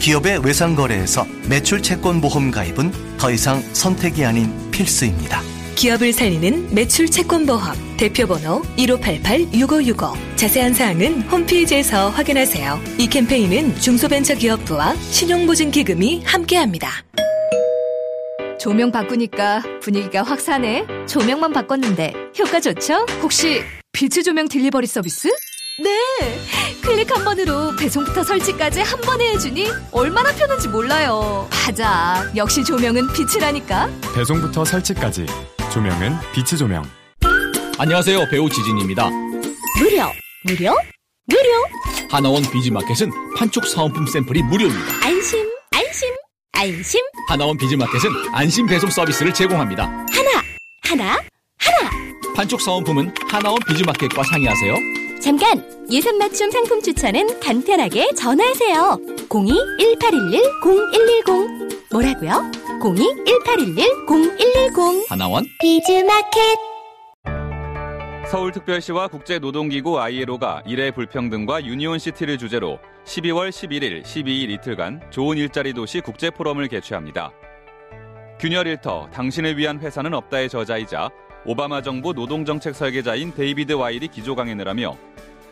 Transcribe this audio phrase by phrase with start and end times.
[0.00, 5.42] 기업의 외상 거래에서 매출 채권 보험 가입은 더 이상 선택이 아닌 필수입니다.
[5.76, 12.80] 기업을 살리는 매출 채권 보험 대표번호 1588-6565 자세한 사항은 홈페이지에서 확인하세요.
[12.98, 16.88] 이 캠페인은 중소벤처기업부와 신용보증기금이 함께합니다.
[18.58, 20.86] 조명 바꾸니까 분위기가 확 사네.
[21.06, 23.06] 조명만 바꿨는데 효과 좋죠?
[23.22, 23.62] 혹시
[23.92, 25.28] 빛의 조명 딜리버리 서비스?
[25.82, 26.38] 네.
[26.82, 31.48] 클릭 한 번으로 배송부터 설치까지 한 번에 해주니 얼마나 편한지 몰라요.
[31.50, 32.30] 맞아.
[32.36, 33.88] 역시 조명은 빛이라니까.
[34.14, 35.26] 배송부터 설치까지
[35.72, 36.84] 조명은 빛의 조명
[37.78, 38.28] 안녕하세요.
[38.30, 39.08] 배우 지진입니다.
[39.08, 40.04] 무료,
[40.44, 40.74] 무료,
[41.26, 41.50] 무료.
[42.10, 45.06] 하나원 비즈마켓은 판촉 사은품 샘플이 무료입니다.
[45.06, 46.08] 안심, 안심,
[46.52, 47.00] 안심.
[47.28, 49.84] 하나원 비즈마켓은 안심 배송 서비스를 제공합니다.
[49.84, 50.42] 하나,
[50.82, 51.22] 하나,
[51.58, 51.90] 하나.
[52.34, 54.74] 판촉 사은품은 하나원 비즈마켓과 상의하세요.
[55.20, 55.62] 잠깐!
[55.90, 58.98] 예산 맞춤 상품 추천은 간편하게 전화하세요.
[59.28, 61.92] 02-1811-0110.
[61.92, 62.50] 뭐라고요?
[62.80, 65.10] 02-1811-0110.
[65.10, 66.58] 하나원 비즈마켓.
[68.30, 76.68] 서울특별시와 국제노동기구 ILO가 일의 불평등과 유니온시티를 주제로 12월 11일, 12일 이틀간 좋은 일자리 도시 국제포럼을
[76.68, 77.32] 개최합니다.
[78.38, 81.10] 균열 일터 당신을 위한 회사는 없다의 저자이자
[81.44, 84.96] 오바마 정부 노동정책 설계자인 데이비드 와일이 기조 강연을 하며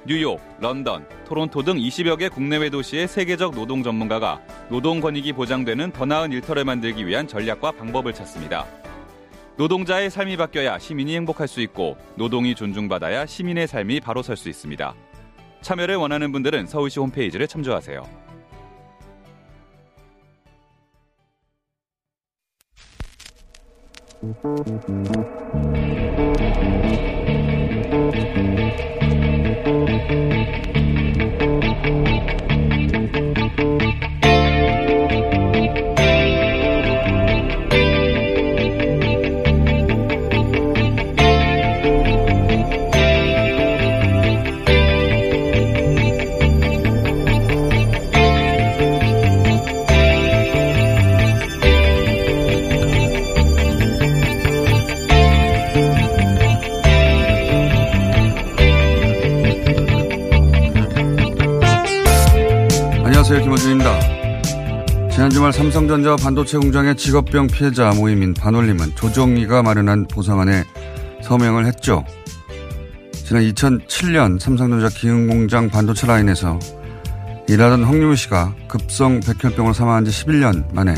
[0.06, 6.04] 뉴욕, 런던, 토론토 등 20여 개 국내외 도시의 세계적 노동 전문가가 노동 권익이 보장되는 더
[6.04, 8.66] 나은 일터를 만들기 위한 전략과 방법을 찾습니다.
[9.56, 14.94] 노동자의 삶이 바뀌어야 시민이 행복할 수 있고 노동이 존중받아야 시민의 삶이 바로 설 수 있습니다.
[15.62, 18.27] 참여를 원하는 분들은 서울시 홈페이지를 참조하세요.
[63.58, 65.10] 김원준입니다.
[65.10, 70.64] 지난 주말 삼성전자 반도체 공장의 직업병 피해자 모임인 반올림은 조정희가 마련한 보상안에
[71.22, 72.04] 서명을 했죠.
[73.12, 76.58] 지난 2007년 삼성전자 기흥공장 반도체 라인에서
[77.48, 80.94] 일하던 황유미 씨가 급성 백혈병으로 사망한 지 11년 만에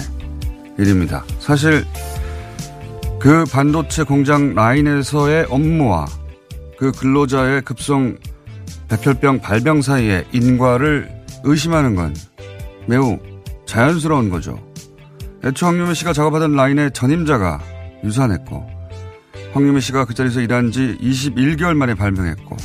[0.79, 1.25] 일입니다.
[1.39, 1.85] 사실
[3.19, 6.07] 그 반도체 공장 라인에서의 업무와
[6.79, 8.19] 그 근로자의 급성
[8.89, 12.15] 백혈병 발병 사이에 인과를 의심하는 건
[12.91, 13.21] 매우
[13.67, 14.59] 자연스러운 거죠.
[15.45, 17.61] 애초 황유미 씨가 작업하던 라인의 전임자가
[18.03, 18.69] 유산했고
[19.53, 22.57] 황유미 씨가 그 자리에서 일한 지 21개월 만에 발병했고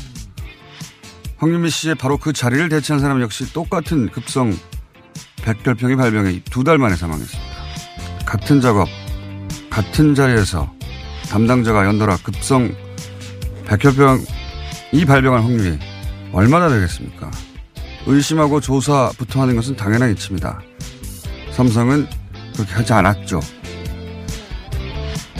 [1.38, 4.52] 황유미 씨의 바로 그 자리를 대체한 사람 역시 똑같은 급성
[5.44, 7.54] 백혈병이 발병해 두 달 만에 사망했습니다.
[8.26, 8.88] 같은 작업,
[9.70, 10.74] 같은 자리에서
[11.30, 12.76] 담당자가 연달아 급성
[13.68, 14.26] 백혈병
[14.92, 15.78] 이 발병할 확률이
[16.32, 17.30] 얼마나 되겠습니까?
[18.06, 20.62] 의심하고 조사부터 하는 것은 당연한 이치입니다.
[21.52, 22.08] 삼성은
[22.54, 23.40] 그렇게 하지 않았죠.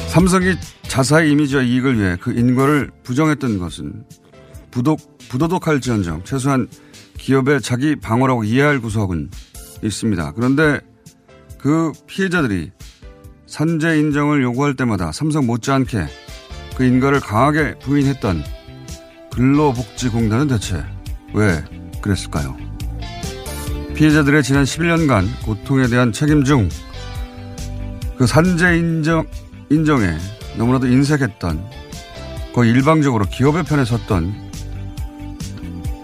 [0.08, 4.06] 삼성이 자사의 이미지와 이익을 위해 그 인과를 부정했던 것은
[4.72, 5.00] 부독,
[5.30, 6.68] 부도덕할 지언정 최소한
[7.18, 9.30] 기업의 자기 방어라고 이해할 구석은
[9.84, 10.34] 있습니다.
[10.34, 10.80] 그런데
[11.58, 12.72] 그 피해자들이
[13.48, 16.08] 산재 인정을 요구할 때마다 삼성 못지않게
[16.76, 18.44] 그 인과를 강하게 부인했던
[19.32, 20.84] 근로복지공단은 대체
[21.34, 21.64] 왜
[22.06, 22.56] 그랬을까요?
[23.96, 26.70] 피해자들의 지난 11년간 고통에 대한 책임 중
[28.18, 29.26] 그 산재 인정,
[29.70, 30.18] 인정에
[30.58, 31.66] 너무나도 인색했던
[32.54, 34.34] 거의 일방적으로 기업의 편에 섰던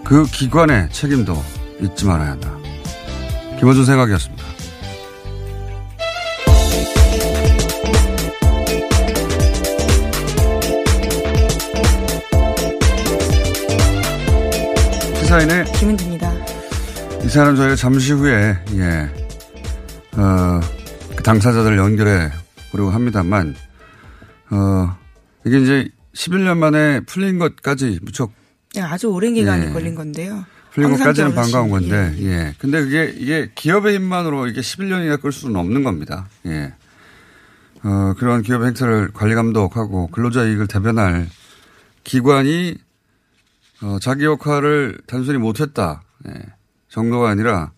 [0.04, 1.42] 그 기관의 책임도
[1.80, 2.54] 잊지 말아야 한다.
[3.58, 4.44] 김원준 생각이었습니다.
[15.32, 16.30] 시사인의 김은주입니다.
[17.24, 19.10] 이 사람 저희가 잠시 후에 예,
[20.18, 20.60] 어,
[21.16, 22.30] 그 당사자들 연결해
[22.70, 23.54] 그러고 합니다만,
[24.50, 24.94] 어,
[25.46, 28.32] 이게 이제 11년 만에 풀린 것까지 무척.
[28.74, 29.70] 네, 아주 오랜 기간이 예.
[29.70, 30.44] 걸린 건데요.
[30.72, 32.24] 풀린 것까지는 반가운 건데, 예.
[32.26, 32.54] 예.
[32.58, 36.28] 근데 그게, 이게 기업의 힘만으로 이게 11년이나 끌 수는 없는 겁니다.
[36.44, 36.74] 예.
[37.82, 41.26] 어, 그런 기업 행사를 관리 감독하고 근로자 이익을 대변할
[42.04, 42.76] 기관이
[43.82, 46.32] 어, 자기 역할을 단순히 못했다 예,
[46.88, 47.72] 정도가 아니라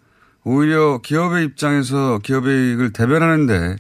[0.45, 3.77] 오히려 기업의 입장에서 기업의 이익을 대변하는데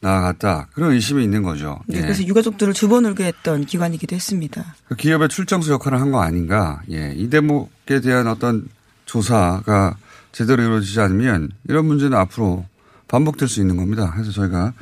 [0.00, 1.80] 나아갔다 그런 의심이 있는 거죠.
[1.86, 2.02] 네, 예.
[2.02, 4.74] 그래서 유가족들을 주번 울게 했던 기관이기도 했습니다.
[4.88, 6.82] 그 기업의 출정수 역할을 한 거 아닌가.
[6.90, 8.66] 예, 이 대목에 대한 어떤
[9.06, 9.96] 조사가
[10.32, 12.66] 제대로 이루어지지 않으면 이런 문제는 앞으로
[13.08, 14.10] 반복될 수 있는 겁니다.
[14.12, 14.72] 그래서 저희가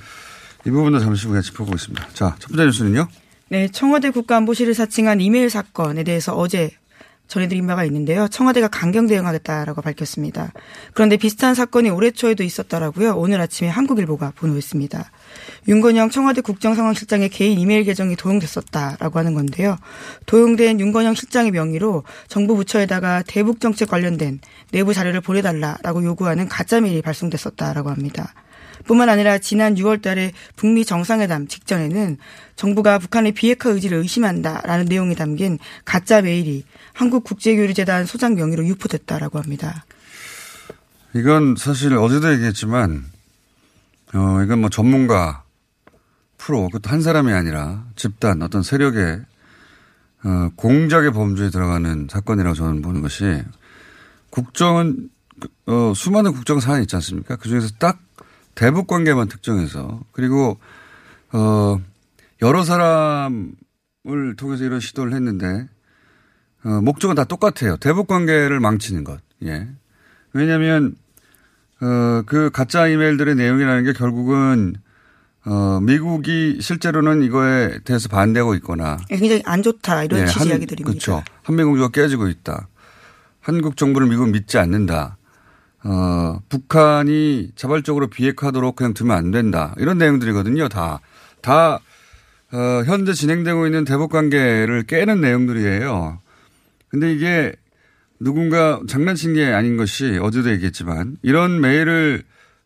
[0.67, 2.09] 이 부분도 잠시 후에 짚어보겠습니다.
[2.15, 3.07] 자, 첫 번째 뉴스는요?
[3.49, 6.71] 네, 청와대 국가안보실을 사칭한 이메일 사건에 대해서 어제
[7.27, 8.29] 전해드린 바가 있는데요.
[8.29, 10.53] 청와대가 강경 대응하겠다라고 밝혔습니다.
[10.93, 13.17] 그런데 비슷한 사건이 올해 초에도 있었더라고요.
[13.17, 15.11] 오늘 아침에 한국일보가 보도했습니다.
[15.67, 19.79] 윤건영 청와대 국정상황실장의 개인 이메일 계정이 도용됐었다라고 하는 건데요.
[20.27, 24.41] 도용된 윤건영 실장의 명의로 정부 부처에다가 대북 정책 관련된
[24.71, 28.35] 내부 자료를 보내달라라고 요구하는 가짜 메일이 발송됐었다라고 합니다.
[28.87, 32.19] 뿐만 아니라 지난 6월 달에 북미 정상회담 직전에는
[32.57, 39.85] 정부가 북한의 비핵화 의지를 의심한다라는 내용이 담긴 가짜 메일이 한국국제교류재단 소장 명의로 유포됐다라고 합니다.
[41.15, 43.05] 이건 사실 어제도 얘기했지만
[44.15, 45.45] 어 이건 뭐 전문가
[46.39, 49.23] 프로 그것도 한 사람이 아니라 집단 어떤 세력의
[50.25, 53.43] 어, 공작의 범주에 들어가는 사건이라고 저는 보는 것이
[54.31, 55.11] 국정은
[55.67, 57.37] 어, 수많은 국정 사안이 있지 않습니까?
[57.37, 58.01] 그 중에서 딱
[58.55, 60.59] 대북 관계만 특정해서 그리고
[61.33, 61.81] 어
[62.43, 65.69] 여러 사람을 통해서 이런 시도를 했는데
[66.65, 67.77] 어 목적은 다 똑같아요.
[67.77, 69.21] 대북 관계를 망치는 것.
[69.45, 69.69] 예.
[70.33, 70.97] 왜냐하면
[71.81, 74.77] 어 그 가짜 이메일들의 내용이라는 게 결국은
[75.45, 80.89] 어 미국이 실제로는 이거에 대해서 반대하고 있거나 예, 굉장히 안 좋다 이런 예, 취지 이야기들입니다.
[80.89, 81.23] 그렇죠.
[81.43, 82.69] 한미공조가 깨지고 있다.
[83.41, 85.19] 한국 정부를 미국은 믿지 않는다.
[85.85, 89.75] 어, 북한이 자발적으로 비핵화하도록 그냥 두면 안 된다.
[89.79, 90.69] 이런 내용들이거든요.
[90.69, 91.01] 다.
[91.43, 91.81] 다,
[92.53, 96.19] 어, 현재 진행되고 있는 대북 관계를 깨는 내용들이에요.
[96.89, 97.53] 근데 이게
[98.19, 102.23] 누군가 장난친 게 아닌 것이 어제도 얘기했지만 이런 메일을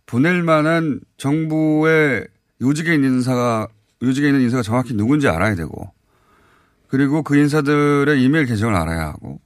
[0.06, 2.26] 보낼 만한 정부의
[2.60, 3.68] 요직에 있는 인사가,
[4.02, 5.90] 요직에 있는 인사가 정확히 누군지 알아야 되고
[6.88, 9.40] 그리고 그 인사들의 이메일 계정을 알아야 하고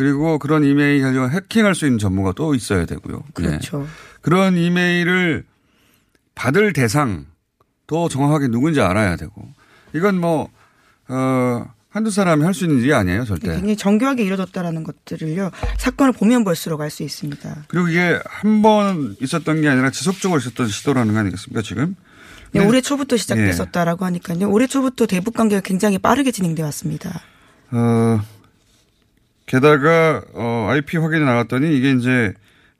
[0.00, 3.22] 그리고 그런 이메일 계정을 해킹할 수 있는 전문가 또 있어야 되고요.
[3.34, 3.80] 그렇죠.
[3.80, 3.86] 네.
[4.22, 5.44] 그런 이메일을
[6.34, 7.26] 받을 대상
[7.86, 9.46] 또 정확하게 누군지 알아야 되고
[9.92, 10.48] 이건 뭐,
[11.08, 13.48] 어, 한두 사람이 할 수 있는 일이 아니에요, 절대.
[13.48, 17.64] 네, 굉장히 정교하게 이루어졌다라는 것들을요, 사건을 보면 볼수록 알 수 있습니다.
[17.68, 21.94] 그리고 이게 한 번 있었던 게 아니라 지속적으로 있었던 시도라는 거 아니겠습니까, 지금?
[22.52, 24.06] 네, 올해 초부터 시작됐었다라고 예.
[24.06, 24.48] 하니까요.
[24.50, 27.20] 올해 초부터 대북 관계가 굉장히 빠르게 진행돼 왔습니다.
[27.72, 28.22] 어,
[29.50, 32.32] 게다가 어, IP 확인이 나왔더니 이게 이제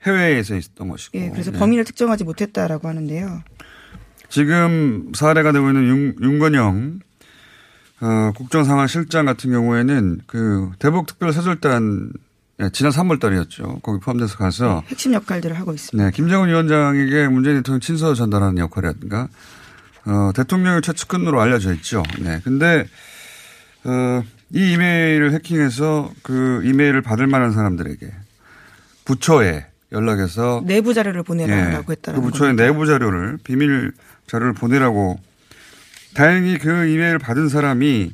[0.03, 1.17] 해외에서 있었던 것이고.
[1.19, 1.59] 예, 그래서 네.
[1.59, 3.43] 범인을 특정하지 못했다라고 하는데요.
[4.29, 7.01] 지금 사례가 되고 있는 윤, 윤건영
[7.99, 12.13] 어, 국정상황실장 같은 경우에는 그 대북 특별 사절단
[12.57, 13.79] 네, 지난 3월 달이었죠.
[13.83, 16.05] 거기 포함돼서 가서 네, 핵심 역할들을 하고 있습니다.
[16.05, 19.27] 네, 김정은 위원장에게 문재인 대통령 친서 전달하는 역할이라든가
[20.05, 22.01] 어, 대통령의 최측근으로 알려져 있죠.
[22.19, 22.87] 네, 근데
[23.83, 28.11] 어, 이 이메일을 해킹해서 그 이메일을 받을 만한 사람들에게
[29.05, 32.63] 부처에 연락해서 내부 자료를 보내라고 예, 했다는 그 부처의 겁니다.
[32.63, 33.91] 내부 자료를 비밀
[34.27, 35.19] 자료를 보내라고
[36.13, 38.13] 다행히 그 이메일을 받은 사람이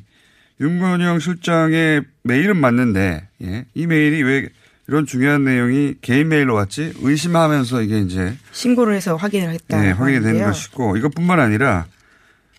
[0.59, 4.49] 윤건영 실장의 메일은 맞는데 예, 이 메일이 왜
[4.87, 9.81] 이런 중요한 내용이 개인 메일로 왔지 의심하면서 이게 이제 신고를 해서 확인을 했다.
[9.81, 11.85] 네, 확인이 되는 것이고 이것뿐만 아니라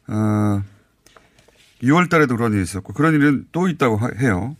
[0.06, 0.62] 어
[1.82, 4.56] 6월 달에도 그런 일이 있었고 그런 일은 또 있다고 해요.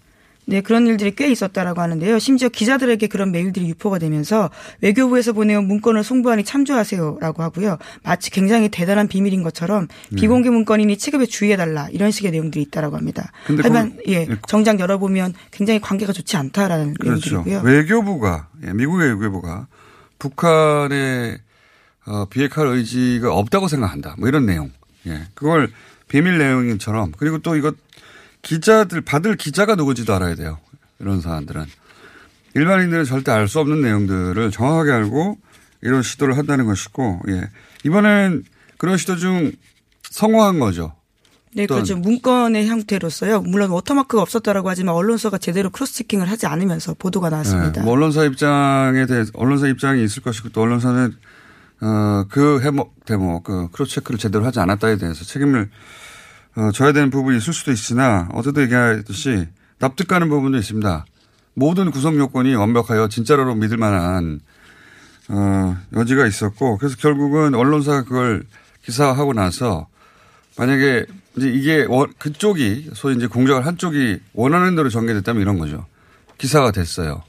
[0.48, 2.18] 네, 그런 일들이 꽤 있었다라고 하는데요.
[2.18, 4.48] 심지어 기자들에게 그런 메일들이 유포가 되면서
[4.80, 7.76] 외교부에서 보내온 문건을 송부하니 참조하세요라고 하고요.
[8.02, 10.16] 마치 굉장히 대단한 비밀인 것처럼 네.
[10.16, 13.30] 비공개 문건이니 취급에 주의해달라 이런 식의 내용들이 있다라고 합니다.
[13.44, 17.42] 하지만 예, 예, 정작 열어보면 굉장히 관계가 좋지 않다라는 그렇죠.
[17.44, 17.70] 내용들이고요.
[17.70, 19.66] 외교부가 예, 미국의 외교부가
[20.18, 21.40] 북한의
[22.06, 24.14] 어, 비핵화 의지가 없다고 생각한다.
[24.18, 24.72] 뭐 이런 내용.
[25.06, 25.70] 예, 그걸
[26.08, 27.72] 비밀 내용인처럼 그리고 또 이거
[28.42, 30.58] 기자들 받을 기자가 누군지도 알아야 돼요.
[31.00, 31.64] 이런 사안들은
[32.54, 35.38] 일반인들은 절대 알 수 없는 내용들을 정확하게 알고
[35.82, 37.48] 이런 시도를 한다는 것이고 예.
[37.84, 38.44] 이번엔
[38.78, 39.52] 그런 시도 중
[40.02, 40.94] 성공한 거죠.
[41.54, 41.96] 네, 그렇죠.
[41.96, 43.40] 문건의 형태로서요.
[43.42, 47.72] 물론 워터마크가 없었다라고 하지만 언론사가 제대로 cross checking을 하지 않으면서 보도가 나왔습니다.
[47.72, 51.14] 네, 뭐 언론사 입장에 대해 언론사 입장이 있을 것이고 또 언론사는
[51.80, 55.70] 어, 그 해목, 대목, 그 크로체크를 제대로 하지 않았다에 대해서 책임을
[56.56, 59.46] 어, 져야 되는 부분이 있을 수도 있으나 어제도 얘기했듯이
[59.78, 61.04] 납득 가는 부분도 있습니다.
[61.54, 64.40] 모든 구성 요건이 완벽하여 진짜로 믿을 만한
[65.28, 68.44] 어, 여지가 있었고 그래서 결국은 언론사가 그걸
[68.84, 69.86] 기사화하고 나서
[70.56, 71.06] 만약에
[71.36, 71.86] 이제 이게
[72.18, 75.86] 그쪽이 소위 이제 공작을 한쪽이 원하는 대로 전개됐다면 이런 거죠.
[76.38, 77.22] 기사가 됐어요.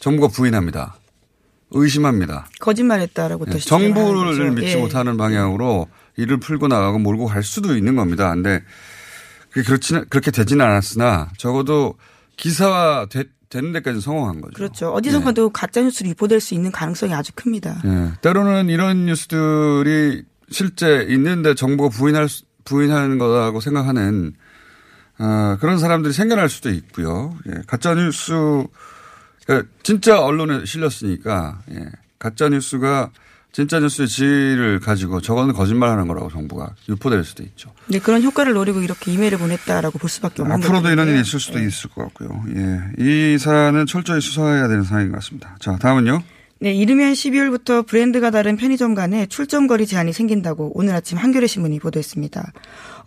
[0.00, 0.96] 정부가 부인합니다.
[1.74, 2.46] 의심합니다.
[2.60, 3.58] 거짓말했다라고 네.
[3.58, 4.76] 정부를 믿지 예.
[4.76, 8.32] 못하는 방향으로 일을 풀고 나가고 몰고 갈 수도 있는 겁니다.
[8.32, 8.62] 근데
[9.50, 11.94] 그게 그렇지는 그렇게 되지는 않았으나 적어도
[12.36, 14.54] 기사화 되, 는 데까지 성공한 거죠.
[14.54, 14.92] 그렇죠.
[14.92, 15.50] 어디선가도 네.
[15.52, 17.82] 가짜 뉴스로 유포될 수 있는 가능성이 아주 큽니다.
[17.84, 18.10] 네.
[18.20, 22.26] 때로는 이런 뉴스들이 실제 있는데 정부가 부인할
[22.64, 24.32] 부인하는 거라고 생각하는
[25.18, 27.36] 어, 그런 사람들이 생겨날 수도 있고요.
[27.48, 27.62] 예.
[27.66, 28.32] 가짜 뉴스
[29.46, 31.88] 그러니까 진짜 언론에 실렸으니까 예.
[32.18, 33.10] 가짜 뉴스가
[33.52, 37.72] 진짜 뉴스의 질을 가지고 저거는 거짓말하는 거라고 정부가 유포될 수도 있죠.
[37.86, 40.68] 네, 그런 효과를 노리고 이렇게 이메일을 보냈다라고 볼 수밖에 없는 거죠.
[40.68, 41.66] 앞으로도 이런 일이 있을 수도 네.
[41.66, 42.44] 있을 것 같고요.
[42.56, 45.56] 예, 이 사안은 철저히 수사해야 되는 상황인 것 같습니다.
[45.60, 46.20] 자, 다음은요.
[46.64, 51.78] 네, 이르면 12월부터 브랜드가 다른 편의점 간에 출점 거리 제한이 생긴다고 오늘 아침 한겨레 신문이
[51.78, 52.52] 보도했습니다.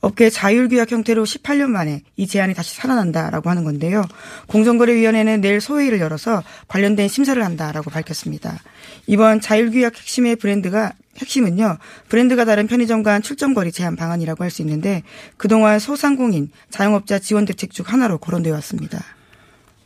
[0.01, 4.05] 업계 자율 규약 형태로 18년 만에 이 제한이 다시 살아난다라고 하는 건데요.
[4.45, 8.59] 공정거래위원회는 내일 소회의를 열어서 관련된 심사를 한다라고 밝혔습니다.
[9.07, 11.79] 이번 자율 규약 핵심의 브랜드가 핵심은요.
[12.09, 15.01] 브랜드가 다른 편의점 간 출점 거리 제한 방안이라고 할 수 있는데
[15.35, 19.16] 그동안 소상공인, 자영업자 지원 대책 중 하나로 거론되어 왔습니다.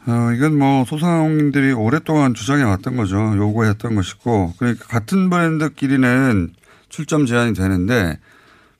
[0.08, 3.17] 어, 이건 뭐 소상공인들이 오랫동안 주장해 왔던 거죠.
[3.38, 6.53] 요구했던 것이고 그러니까 같은 브랜드끼리는
[6.89, 8.17] 출점 제한이 되는데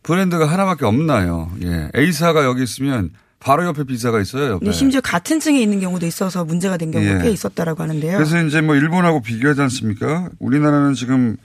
[0.03, 1.51] 브랜드가 하나밖에 없나요?
[1.63, 1.89] 예.
[1.95, 4.53] A사가 여기 있으면 바로 옆에 B사가 있어요.
[4.53, 4.65] 옆에.
[4.65, 7.21] 네, 심지어 같은 층에 있는 경우도 있어서 문제가 된 경우가 예.
[7.23, 8.17] 꽤 있었다라고 하는데요.
[8.17, 10.29] 그래서 이제 뭐 일본하고 비교하지 않습니까?
[10.39, 11.37] 우리나라는 지금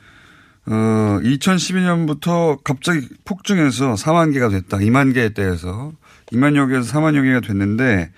[0.66, 4.78] 어 2012년부터 갑자기 폭증해서 4만 개가 됐다.
[4.78, 5.92] 2만 개에 대해서
[6.32, 8.10] 2만여 개에서 4만여 개가 됐는데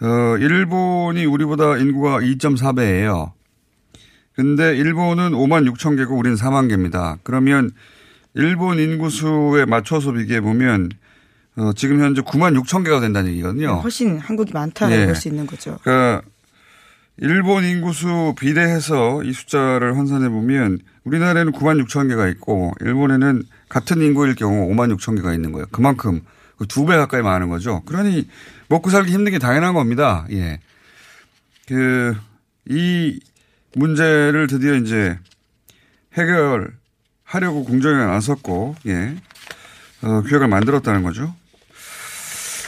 [0.00, 3.32] 어 일본이 우리보다 인구가 2.4배예요.
[4.34, 7.18] 근데 일본은 5만 6천 개고 우리는 4만 개입니다.
[7.22, 7.70] 그러면
[8.34, 10.90] 일본 인구수에 맞춰서 비교해 보면
[11.56, 13.76] 어, 지금 현재 9만 6천 개가 된다는 얘기거든요.
[13.76, 15.06] 네, 훨씬 한국이 많다고 네.
[15.06, 15.78] 볼수 있는 거죠.
[15.82, 16.22] 그러니까
[17.18, 24.34] 일본 인구수 비례해서 이 숫자를 환산해 보면 우리나라에는 9만 6천 개가 있고 일본에는 같은 인구일
[24.34, 25.66] 경우 5만 6천 개가 있는 거예요.
[25.70, 26.33] 그만큼 그
[26.68, 27.82] 두 배 가까이 많은 거죠.
[27.84, 28.28] 그러니
[28.68, 30.26] 먹고 살기 힘든 게 당연한 겁니다.
[30.30, 30.60] 예.
[31.66, 32.14] 그,
[32.68, 33.18] 이
[33.74, 35.18] 문제를 드디어 이제
[36.16, 36.72] 해결
[37.24, 39.16] 하려고 공정에 나섰고, 예.
[40.02, 41.34] 어, 규약을 만들었다는 거죠.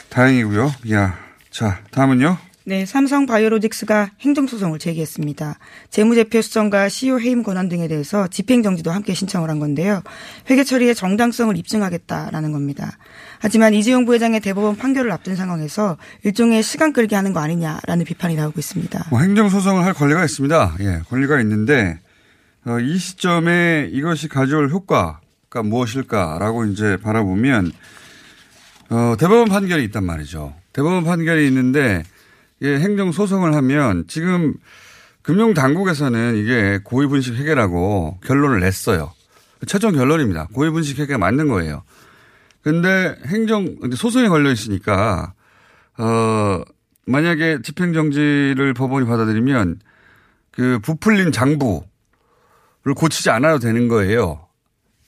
[0.08, 0.72] 다행이고요.
[0.92, 1.18] 야,
[1.50, 2.38] 자, 다음은요.
[2.64, 5.56] 네, 삼성 바이오로직스가 행정소송을 제기했습니다.
[5.90, 10.02] 재무제표 수정과 CEO 해임 권한 등에 대해서 집행정지도 함께 신청을 한 건데요.
[10.50, 12.98] 회계 처리의 정당성을 입증하겠다라는 겁니다.
[13.38, 18.58] 하지만 이재용 부회장의 대법원 판결을 앞둔 상황에서 일종의 시간 끌기 하는 거 아니냐라는 비판이 나오고
[18.58, 19.06] 있습니다.
[19.10, 20.76] 뭐 행정소송을 할 권리가 있습니다.
[20.80, 21.98] 예, 권리가 있는데
[22.64, 27.72] 어, 이 시점에 이것이 가져올 효과가 무엇일까라고 이제 바라보면
[28.90, 30.54] 어, 대법원 판결이 있단 말이죠.
[30.72, 32.02] 대법원 판결이 있는데
[32.62, 34.54] 예, 행정 소송을 하면 지금
[35.22, 39.12] 금융 당국에서는 이게 고의 분식 회계라고 결론을 냈어요.
[39.66, 40.48] 최종 결론입니다.
[40.52, 41.82] 고의 분식 회계가 맞는 거예요.
[42.66, 45.34] 근데 행정 소송에 걸려 있으니까
[45.98, 46.62] 어
[47.06, 49.78] 만약에 집행정지를 법원이 받아들이면
[50.50, 51.84] 그 부풀린 장부
[52.82, 54.46] 를 고치지 않아도 되는 거예요.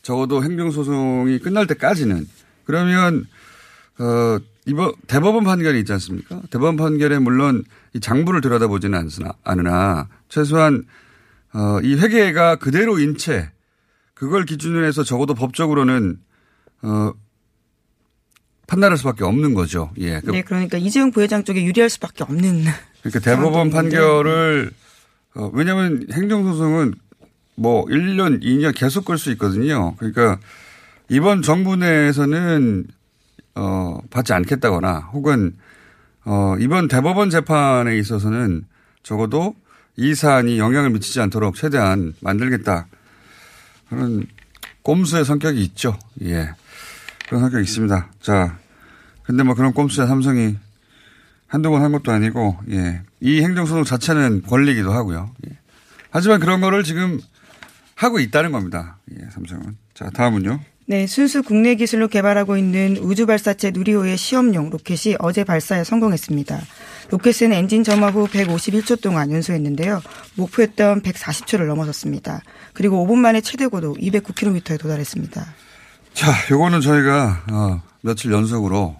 [0.03, 2.27] 적어도 행정소송이 끝날 때까지는.
[2.65, 3.25] 그러면,
[4.01, 6.43] 어, 이번, 대법원 판결이 있지 않습니까?
[6.51, 7.63] 대법원 판결에 물론
[7.95, 10.87] 이 장부를 들여다보지는 않으나, 않으나 최소한,
[11.55, 13.49] 어, 이 회계가 그대로 인채,
[14.15, 16.19] 그걸 기준으로 해서 적어도 법적으로는,
[16.83, 17.13] 어,
[18.69, 19.91] 판단할 수밖에 없는 거죠.
[19.99, 20.21] 예.
[20.21, 22.65] 네, 그러니까 이재용 부회장 쪽에 유리할 수밖에 없는.
[23.03, 24.71] 그러니까 대법원 판결을,
[25.35, 26.95] 어, 왜냐하면 행정소송은
[27.57, 29.97] 뭐 1년, 2년 계속 끌수 있거든요.
[29.97, 30.39] 그러니까
[31.09, 32.87] 이번 정부 내에서는
[33.55, 35.57] 어, 받지 않겠다거나 혹은
[36.25, 38.67] 어, 이번 대법원 재판에 있어서는
[39.03, 39.57] 적어도
[39.97, 42.87] 이 사안이 영향을 미치지 않도록 최대한 만들겠다.
[43.89, 44.27] 그런
[44.83, 45.99] 꼼수의 성격이 있죠.
[46.23, 46.51] 예.
[47.29, 48.11] 그런 성격이 있습니다.
[48.21, 48.59] 자.
[49.23, 50.57] 근데 뭐 그런 꼼수에 삼성이
[51.47, 53.03] 한두 번 한 것도 아니고, 예.
[53.21, 55.31] 이 행정소송 자체는 권리기도 하고요.
[55.47, 55.57] 예.
[56.11, 57.21] 하지만 그런 거를 지금
[57.95, 58.99] 하고 있다는 겁니다.
[59.13, 59.77] 예, 삼성은.
[59.95, 60.61] 자, 다음은요.
[60.87, 66.59] 네, 순수 국내 기술로 개발하고 있는 우주 발사체 누리호의 시험용 로켓이 어제 발사에 성공했습니다.
[67.11, 70.01] 로켓은 엔진 점화 후 151초 동안 연소했는데요.
[70.37, 72.43] 목표했던 140초를 넘어섰습니다.
[72.73, 75.47] 그리고 5분 만에 최대 고도 209km에 도달했습니다.
[76.19, 78.97] 자, 요거는 저희가 어, 며칠 연속으로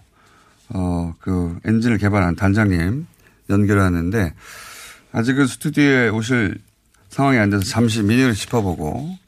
[0.69, 3.07] 어, 그 엔진을 개발한 단장님
[3.51, 4.35] 연결하는데
[5.11, 6.61] 아직은 스튜디오에 오실
[7.09, 9.19] 상황이 안 돼서 잠시 미니를 짚어보고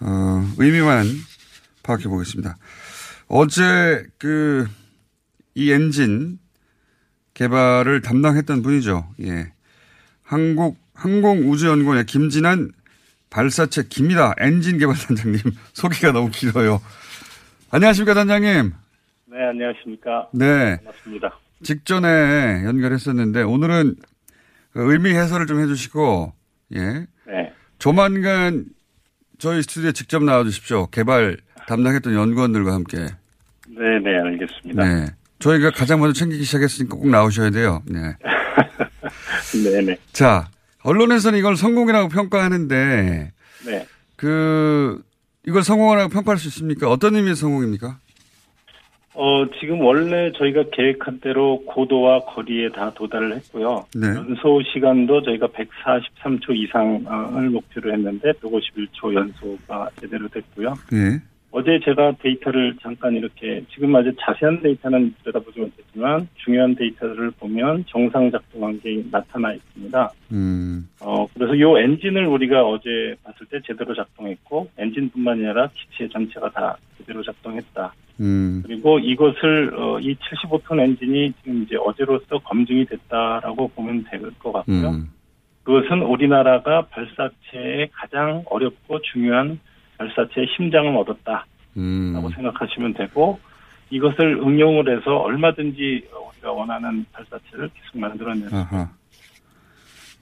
[0.00, 1.06] 어, 의미만
[1.82, 2.56] 파악해 보겠습니다.
[3.28, 4.68] 어제 그
[5.54, 6.38] 이 엔진
[7.34, 9.08] 개발을 담당했던 분이죠.
[9.22, 9.52] 예.
[10.22, 12.72] 한국 항공우주연구원의 김진환
[13.34, 15.40] 발사체 기미다 엔진 개발 단장님
[15.74, 16.80] 소개가 너무 길어요.
[17.70, 18.72] 안녕하십니까 단장님.
[19.26, 20.28] 네 안녕하십니까.
[20.32, 20.76] 네.
[20.76, 21.36] 반갑습니다.
[21.64, 23.96] 직전에 연결했었는데 오늘은
[24.72, 26.32] 그 의미 해설을 좀 해주시고
[26.76, 26.80] 예.
[27.26, 27.52] 네.
[27.80, 28.66] 조만간
[29.38, 30.86] 저희 스튜디오에 직접 나와주십시오.
[30.92, 31.36] 개발
[31.66, 32.98] 담당했던 연구원들과 함께.
[33.66, 34.84] 네네 알겠습니다.
[34.84, 35.06] 네.
[35.40, 37.82] 저희가 가장 먼저 챙기기 시작했으니까 꼭 나오셔야 돼요.
[37.86, 38.14] 네.
[39.64, 39.96] 네네.
[40.12, 40.48] 자,
[40.84, 43.32] 언론에서는 이걸 성공이라고 평가하는데,
[43.66, 43.86] 네.
[44.16, 45.02] 그,
[45.46, 46.88] 이걸 성공이라고 평가할 수 있습니까?
[46.88, 47.98] 어떤 의미의 성공입니까?
[49.16, 53.86] 어, 지금 원래 저희가 계획한 대로 고도와 거리에 다 도달을 했고요.
[53.94, 54.08] 네.
[54.08, 60.74] 연소 시간도 저희가 143초 이상을 목표로 했는데 151초 연소가 제대로 됐고요.
[60.94, 61.22] 예.
[61.56, 68.28] 어제 제가 데이터를 잠깐 이렇게 지금 아주 자세한 데이터는 들여다보지 못했지만 중요한 데이터를 보면 정상
[68.32, 70.10] 작동한 게 나타나 있습니다.
[70.32, 76.50] 음, 어, 그래서 요 엔진을 우리가 어제 봤을 때 제대로 작동했고, 엔진뿐만 아니라 기체 전체가
[76.50, 77.94] 다 제대로 작동했다.
[78.18, 84.50] 음, 그리고 이것을, 어, 이 75톤 엔진이 지금 이제 어제로서 검증이 됐다라고 보면 될 것
[84.50, 84.88] 같고요.
[84.90, 85.08] 음,
[85.62, 89.60] 그것은 우리나라가 발사체의 가장 어렵고 중요한
[89.98, 91.46] 발사체의 심장을 얻었다라고
[91.76, 92.30] 음.
[92.34, 93.40] 생각하시면 되고,
[93.90, 98.90] 이것을 응용을 해서 얼마든지 우리가 원하는 발사체를 계속 아하.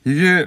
[0.05, 0.47] 이게,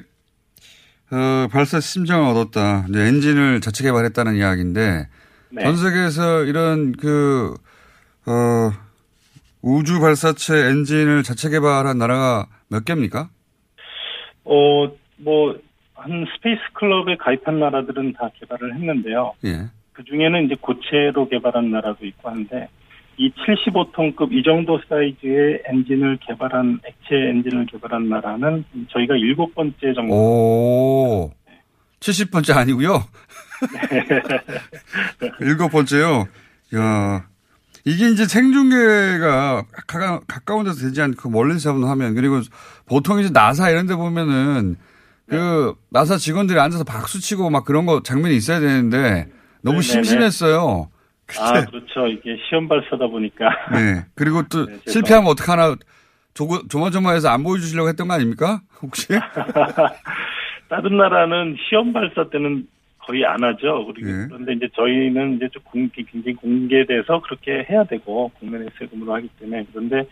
[1.11, 2.85] 어, 발사 심정을 얻었다.
[2.89, 5.07] 이제 엔진을 자체 개발했다는 이야기인데,
[5.51, 5.63] 네.
[5.63, 7.53] 전 세계에서 이런 그,
[8.25, 8.71] 어,
[9.61, 13.29] 우주 발사체 엔진을 자체 개발한 나라가 몇 개입니까?
[14.43, 15.57] 어, 뭐,
[16.05, 19.33] 한 Space Club에 가입한 나라들은 다 개발을 했는데요.
[19.45, 19.65] 예.
[19.91, 22.67] 그 중에는 이제 고체로 개발한 나라도 있고 한데,
[23.17, 30.13] 이 75톤급 이 정도 사이즈의 엔진을 개발한, 액체 엔진을 개발한 나라는 저희가 일곱 번째 정도.
[30.13, 31.31] 오,
[32.01, 33.03] 70번째 아니고요
[35.41, 36.27] 일곱 번째요.
[36.75, 37.25] 야,
[37.85, 42.41] 이게 이제 생중계가 가까, 가까운 데서 되지 않고 멀리서 하면 그리고
[42.85, 44.75] 보통 이제 나사 이런 데 보면은
[45.27, 49.27] 그 나사 직원들이 앉아서 박수 치고 막 그런 거 장면이 있어야 되는데
[49.61, 49.81] 너무 네네네.
[49.81, 50.89] 심심했어요.
[51.39, 52.07] 아, 그렇죠.
[52.07, 53.49] 이게 시험 발사다 보니까.
[53.73, 54.05] 네.
[54.13, 55.75] 그리고 또 네, 실패하면 어떡하나
[56.35, 58.61] 조, 조마조마해서 안 보여주시려고 했던 거 아닙니까?
[58.81, 59.07] 혹시?
[60.69, 62.67] 다른 나라는 시험 발사 때는
[62.99, 63.85] 거의 안 하죠.
[63.85, 64.27] 그리고 예.
[64.27, 69.65] 그런데 이제 저희는 이제 좀 공개, 굉장히 공개돼서 그렇게 해야 되고 국민의 세금으로 하기 때문에
[69.71, 70.07] 그런데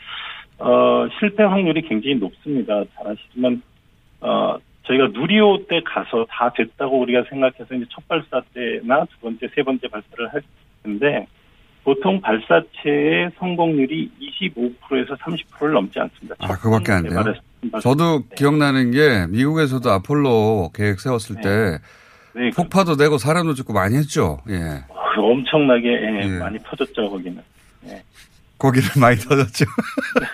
[0.60, 2.84] 어 실패 확률이 굉장히 높습니다.
[2.96, 3.62] 잘 아시지만
[4.22, 9.48] 어 저희가 누리호 때 가서 다 됐다고 우리가 생각해서 이제 첫 발사 때나 두 번째,
[9.56, 10.42] 세 번째 발사를 할
[10.84, 11.26] 텐데
[11.84, 14.12] 보통 발사체의 성공률이
[14.56, 16.36] 25%에서 30%를 넘지 않습니다.
[16.40, 17.22] 아, 그거밖에 안 돼요?
[17.24, 21.78] 발사- 저도 기억나는 게 미국에서도 아폴로 계획 세웠을 때
[22.36, 24.40] 네, 폭파도 내고 사람도 죽고 많이 했죠.
[24.50, 24.84] 예.
[25.16, 26.40] 그 엄청나게 예, 예.
[26.40, 27.42] 많이 터졌죠 거기는.
[28.64, 29.66] 거기는 많이 터졌죠.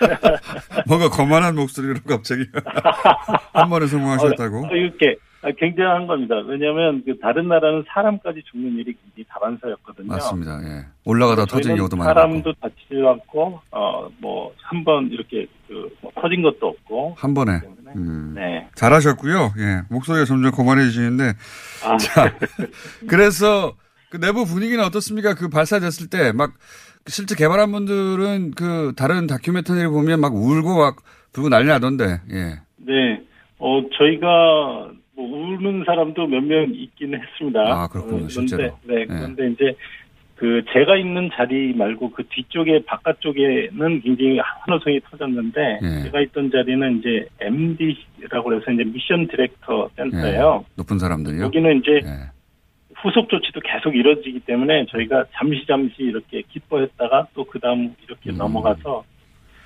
[0.86, 2.44] 뭔가 거만한 목소리로 갑자기
[3.52, 4.66] 한 번에 성공하셨다고.
[4.66, 6.36] 어, 이렇게 아, 굉장한 겁니다.
[6.46, 10.06] 왜냐하면 그 다른 나라는 사람까지 죽는 일이 굉장히 다반사였거든요.
[10.08, 10.60] 맞습니다.
[10.62, 10.86] 예.
[11.04, 12.20] 올라가다 터진 경우도 많이 봤고.
[12.20, 17.14] 사람도 다치지 않고 어뭐 한 번 이렇게 그 뭐 터진 것도 없고.
[17.18, 17.60] 한 번에.
[17.96, 18.34] 음.
[18.36, 18.68] 네.
[18.76, 19.54] 잘하셨고요.
[19.58, 19.82] 예.
[19.90, 21.32] 목소리가 점점 거만해지시는데.
[21.84, 21.96] 아.
[21.96, 22.36] 자,
[23.08, 23.74] 그래서
[24.10, 25.34] 그 내부 분위기는 어떻습니까?
[25.34, 26.52] 그 발사됐을 때 막
[27.06, 30.96] 실제 개발한 분들은 그 다른 다큐멘터리를 보면 막 울고 막
[31.32, 32.04] 불고 난리 나던데.
[32.32, 32.60] 예.
[32.76, 33.22] 네.
[33.58, 35.26] 어 저희가 뭐
[35.58, 37.60] 우는 사람도 몇 명 있긴 했습니다.
[37.60, 38.24] 아, 그렇군요.
[38.24, 38.62] 어, 실제로.
[38.84, 39.04] 네.
[39.06, 39.74] 그런데 이제
[40.36, 46.02] 그 제가 있는 자리 말고 그 뒤쪽에 바깥쪽에는 굉장히 환호성이 터졌는데 예.
[46.04, 50.64] 제가 있던 자리는 이제 MD라고 해서 이제 미션 디렉터 센터예요.
[50.64, 50.72] 예.
[50.76, 51.42] 높은 사람들이요.
[51.42, 52.30] 여기는 이제 예.
[53.02, 57.94] 후속 조치도 계속 이루어지기 때문에 저희가 잠시 잠시 이렇게 기뻐했다가 또 그 다음 음.
[58.04, 59.04] 이렇게 넘어가서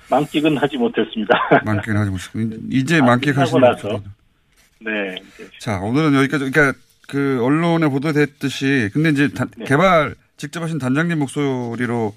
[0.09, 1.33] 만끽은 하지 못했습니다.
[1.65, 2.39] 만끽을 하지 못했고
[2.71, 4.03] 이제 아, 만끽하시는 거죠.
[4.81, 5.15] 네.
[5.59, 9.65] 자, 오늘은 여기까지, 그러니까 그 언론에 보도됐듯이, 근데 이제 다- 네.
[9.65, 12.13] 개발 직접 하신 단장님 목소리로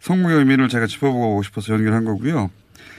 [0.00, 2.50] 성공의 의미를 제가 짚어보고 싶어서 연결한 거고요.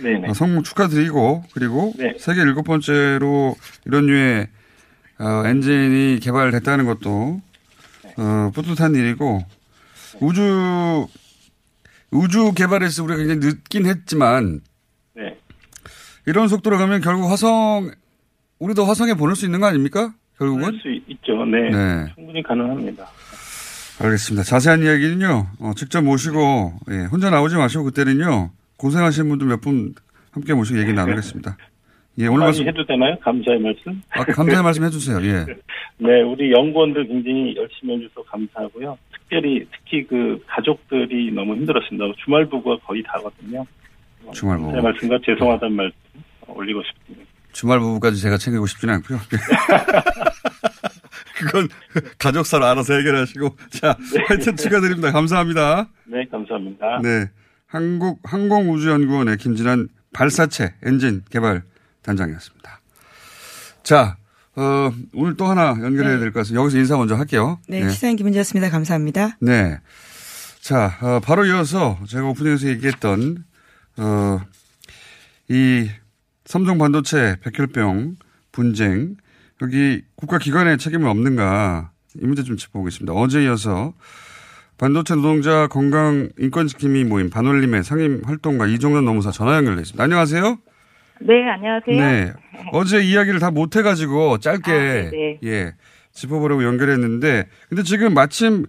[0.03, 0.29] 네네.
[0.29, 2.13] 어, 성공 축하드리고 그리고 네.
[2.19, 4.47] 세계 일곱 번째로 이런 류의
[5.19, 7.41] 어, 엔진이 개발됐다는 것도
[8.17, 9.41] 어, 뿌듯한 일이고
[10.19, 11.07] 우주
[12.11, 14.61] 우주 개발에서 우리가 굉장히 늦긴 했지만
[15.15, 15.37] 네.
[16.25, 17.91] 이런 속도로 가면 결국 화성
[18.59, 20.13] 우리도 화성에 보낼 수 있는 거 아닙니까?
[20.37, 21.45] 결국은 할수 있죠.
[21.45, 21.69] 네.
[21.69, 22.11] 네.
[22.15, 23.07] 충분히 가능합니다.
[23.99, 24.43] 알겠습니다.
[24.43, 29.93] 자세한 이야기는요 어, 직접 모시고 예, 혼자 나오지 마시고 그때는요 고생하시는 분들 몇 분
[30.31, 31.57] 함께 모시고 얘기 나누겠습니다.
[32.19, 33.17] 예, 오늘 말씀 해도 되나요?
[33.23, 34.01] 감사의 말씀.
[34.09, 35.17] 아, 감사의 말씀 해주세요.
[35.25, 35.45] 예.
[35.99, 38.97] 네, 우리 연구원들 굉장히 열심히 해줘서 감사하고요.
[39.11, 42.05] 특별히 특히 그 가족들이 너무 힘들었습니다.
[42.23, 43.65] 주말 부부가 거의 다거든요.
[44.33, 44.87] 주말 감사의 부부.
[44.87, 45.97] 말씀과 죄송하다는 말씀
[46.47, 47.25] 올리고 싶습니다.
[47.51, 49.17] 주말 부부까지 제가 챙기고 싶지는 않고요.
[51.39, 51.67] 그건
[52.19, 53.55] 가족사로 알아서 해결하시고.
[53.69, 55.11] 자, 하여튼 축하드립니다.
[55.11, 55.87] 감사합니다.
[56.05, 57.01] 네, 감사합니다.
[57.01, 57.25] 네.
[57.67, 61.63] 한국 항공우주연구원의 김진환 발사체 엔진 개발
[62.03, 62.79] 단장이었습니다.
[63.83, 64.17] 자,
[64.57, 66.61] 어, 오늘 또 하나 연결해야 될것 같습니다.
[66.61, 67.59] 여기서 인사 먼저 할게요.
[67.69, 68.71] 네, 시사인 김은지였습니다.
[68.71, 69.37] 감사합니다.
[69.39, 69.79] 네.
[70.61, 73.45] 자, 어, 바로 이어서 제가 오프닝에서 얘기했던,
[73.97, 74.39] 어,
[75.47, 75.87] 이
[76.45, 78.15] 삼성 반도체 백혈병
[78.51, 79.15] 분쟁,
[79.61, 83.13] 여기 국가기관의 책임이 없는가, 이 문제 좀 짚어보겠습니다.
[83.13, 83.93] 어제 이어서
[84.79, 90.03] 반도체 노동자 건강 인권지킴이 모임 반올림의 상임 활동가 이종현 노무사 전화 연결돼 있습니다.
[90.03, 90.57] 안녕하세요.
[91.21, 91.97] 네, 안녕하세요.
[91.97, 92.33] 네.
[92.71, 94.75] 어제 이야기를 다 못해가지고 짧게 아,
[95.09, 95.39] 네네.
[95.43, 95.73] 예
[96.11, 98.65] 짚어보려고 연결했는데 근데 지금 마침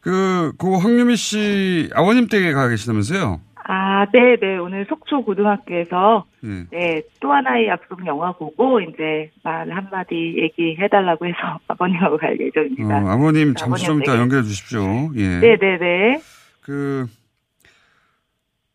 [0.00, 3.40] 그, 고 황유미 씨 아버님 댁에 가 계시다면서요?
[3.64, 4.56] 아, 네, 네.
[4.56, 6.66] 오늘 속초 고등학교에서 예.
[6.76, 11.36] 네, 또 하나의 약속 영화 보고 이제 말 한마디 얘기해달라고 해서
[11.68, 12.96] 아버님하고 갈 어, 예정입니다.
[13.12, 14.18] 아버님 잠시 좀 이따.
[14.18, 14.82] 연결해 주십시오.
[15.14, 15.38] 예.
[15.38, 16.20] 네, 네, 네.
[16.62, 17.06] 그,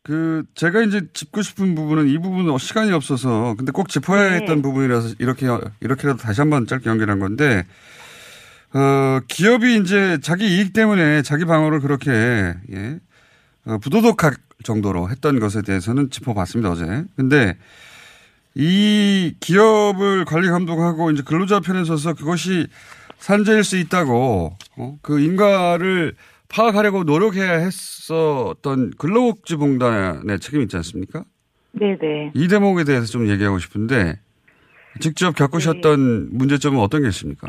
[0.08, 4.36] 그, 제가 이제 짚고 싶은 부분은 이 부분은 시간이 없어서, 근데 꼭 짚어야 네.
[4.36, 5.46] 했던 부분이라서 이렇게,
[5.80, 7.66] 이렇게라도 다시 한번 짧게 연결한 건데,
[8.72, 12.10] 어, 기업이 이제 자기 이익 때문에 자기 방어를 그렇게,
[12.72, 12.98] 예,
[13.66, 17.04] 어, 부도덕할 정도로 했던 것에 대해서는 짚어봤습니다, 어제.
[17.14, 17.58] 근데
[18.54, 22.66] 이 기업을 관리 감독하고 이제 근로자 편에 서서 그것이
[23.18, 26.14] 산재일 수 있다고, 어, 그 인가를
[26.48, 31.24] 파악하려고 노력해야 했었던 근로복지공단의 책임이 있지 않습니까?
[31.72, 32.32] 네, 네.
[32.34, 34.14] 이 대목에 대해서 좀 얘기하고 싶은데
[35.00, 37.48] 직접 겪으셨던 문제점은 어떤 게 있습니까?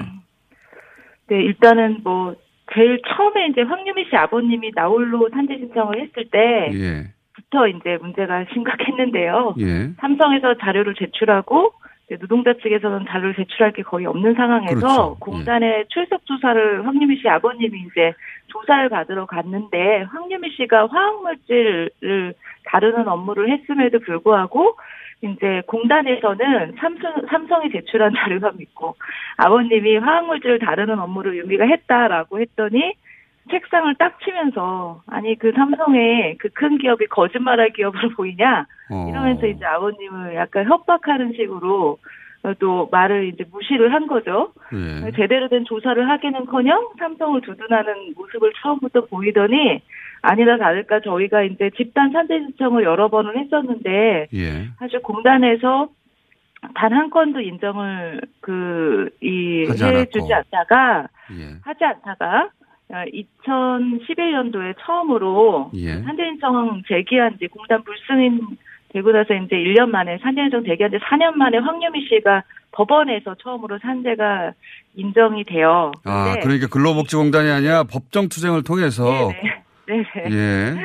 [1.28, 2.36] 네, 일단은 뭐
[2.74, 9.56] 제일 처음에 이제 황유미 씨 아버님이 나홀로 산재 신청을 했을 때부터 예, 이제 문제가 심각했는데요.
[9.60, 9.92] 예.
[10.00, 11.72] 삼성에서 자료를 제출하고
[12.18, 15.18] 노동자 측에서는 자료를 제출할 게 거의 없는 상황에서 그렇죠.
[15.20, 18.14] 공단의 출석 조사를 황유미 씨 아버님이 이제
[18.48, 22.34] 조사를 받으러 갔는데 황유미 씨가 화학물질을
[22.66, 24.76] 다루는 업무를 했음에도 불구하고
[25.22, 28.96] 이제 공단에서는 삼성, 삼성이 제출한 자료만 믿고
[29.38, 32.94] 아버님이 화학물질을 다루는 업무를 유미가 했다라고 했더니
[33.50, 39.08] 책상을 딱 치면서 아니 그 삼성의 그 큰 기업이 거짓말할 기업으로 보이냐 어.
[39.10, 41.98] 이러면서 이제 아버님을 약간 협박하는 식으로
[42.44, 44.54] 어, 또 말을 이제 무시를 한 거죠.
[44.74, 45.12] 예.
[45.12, 49.82] 제대로 된 조사를 하기는커녕 삼성을 두둔하는 모습을 처음부터 보이더니
[50.22, 54.68] 아니라 다를까 저희가 이제 집단 산재 신청을 여러 번을 했었는데 예.
[54.80, 55.90] 사실 공단에서
[56.76, 60.34] 단 한 건도 인정을 그이 해주지.
[60.34, 61.56] 않다가 예.
[61.64, 66.02] 하지 않다가 어, 2011년도에 처음으로 예.
[66.02, 68.42] 산재 신청 제기한 지 공단 불승인
[68.90, 73.78] 되고 나서 이제 1년 만에 산재 신청 제기한 지 4년 만에 황유미 씨가 법원에서 처음으로
[73.80, 74.54] 산재가
[74.96, 75.92] 인정이 돼요.
[76.04, 79.04] 아, 그러니까 근로복지공단이 아니라 법정 투쟁을 통해서
[79.88, 80.32] 네, 네.
[80.32, 80.76] 예.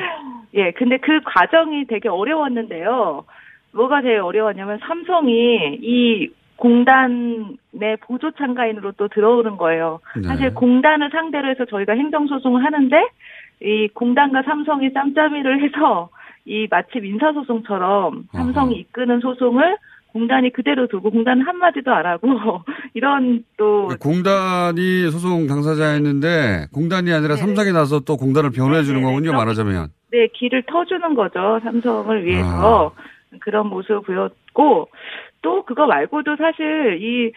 [0.55, 3.25] 예, 근데 그 과정이 되게 어려웠는데요.
[3.73, 9.99] 뭐가 제일 어려웠냐면 삼성이 이 공단의 보조 참가인으로 또 들어오는 거예요.
[10.15, 10.23] 네.
[10.23, 12.95] 사실 공단을 상대로 해서 저희가 행정소송을 하는데
[13.61, 16.09] 이 공단과 삼성이 짬짬이를 해서
[16.45, 19.77] 이 마치 민사소송처럼 삼성이 이끄는 소송을
[20.15, 22.29] 공단이 그대로 두고 공단은 한마디도 안 하고
[22.93, 29.87] 이런 또 공단이 소송 당사자였는데 공단이 아니라 삼성이 나서 또 공단을 변호해 주는 거군요, 말하자면.
[30.11, 31.59] 네, 길을 터주는 거죠.
[31.63, 32.93] 삼성을 위해서.
[33.41, 34.87] 그런 모습을 보였고,
[35.45, 37.31] 또 그거 말고도 사실 이,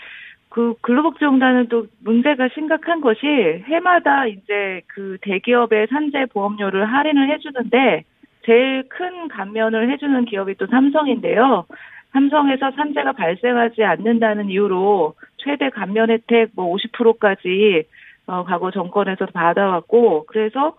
[0.49, 3.27] 그 근로복지공단은 또 문제가 심각한 것이
[3.67, 8.05] 해마다 이제 그 대기업의 산재 보험료를 할인을 해주는데
[8.47, 11.67] 제일 큰 감면을 해주는 기업이 또 삼성인데요.
[12.13, 17.85] 삼성에서 산재가 발생하지 않는다는 이유로 최대 감면 혜택 뭐 50%까지
[18.27, 20.77] 어, 과거 정권에서 받아왔고, 그래서,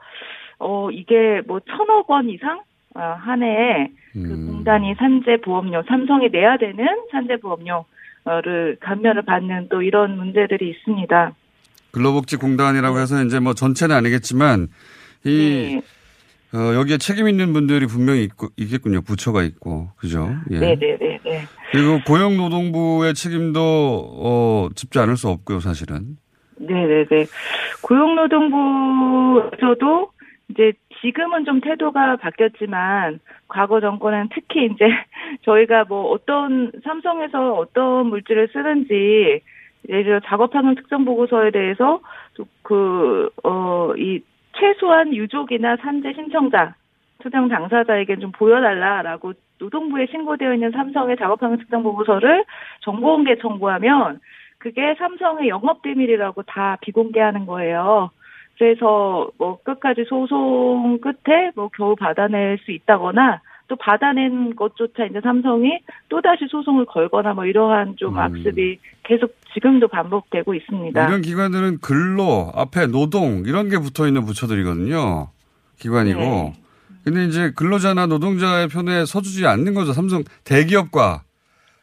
[0.59, 2.61] 어, 이게 뭐 천억 원 이상?
[2.99, 9.81] 어, 한 해에 그 공단이 산재 보험료, 삼성이 내야 되는 산재 보험료를 감면을 받는 또
[9.81, 11.31] 이런 문제들이 있습니다.
[11.91, 14.67] 근로복지공단이라고 해서 이제 뭐 전체는 아니겠지만
[15.23, 15.79] 이
[16.53, 19.01] 어, 여기에 책임 있는 분들이 분명히 있고, 있겠군요.
[19.01, 19.91] 부처가 있고.
[19.97, 20.35] 그죠?
[20.49, 20.59] 예.
[20.59, 21.19] 네네 네.
[21.71, 26.17] 그리고 고용노동부의 책임도 어, 짚지 않을 수 없고요, 사실은.
[26.57, 27.27] 네네네.
[27.83, 30.11] 고용노동부에서도
[30.49, 34.85] 이제 지금은 좀 태도가 바뀌었지만 과거 정권은 특히 이제
[35.43, 39.41] 저희가 뭐 어떤 삼성에서 어떤 물질을 쓰는지
[39.87, 42.01] 예를 들어 작업환경 특정 보고서에 대해서
[42.63, 44.21] 그어이
[44.53, 46.75] 최소한 유족이나 산재 신청자
[47.19, 52.45] 투정 당사자에게 좀 보여달라라고 노동부에 신고되어 있는 삼성의 작업환경 특정 보고서를
[52.81, 54.19] 정보공개 청구하면
[54.57, 58.11] 그게 삼성의 영업 비밀이라고 다 비공개하는 거예요.
[58.59, 65.79] 그래서 뭐 끝까지 소송 끝에 뭐 겨우 받아낼 수 있다거나 또 받아낸 것조차 이제 삼성이
[66.09, 68.19] 또 다시 소송을 걸거나 뭐 이러한 좀 음.
[68.19, 71.07] 악습이 계속 지금도 반복되고 있습니다.
[71.07, 75.29] 이런 기관들은 근로, 앞에 노동, 이런 게 붙어 있는 부처들이거든요.
[75.77, 76.19] 기관이고.
[76.19, 76.53] 네.
[77.05, 79.93] 근데 이제 근로자나 노동자의 편에 서주지 않는 거죠.
[79.93, 81.21] 삼성 대기업과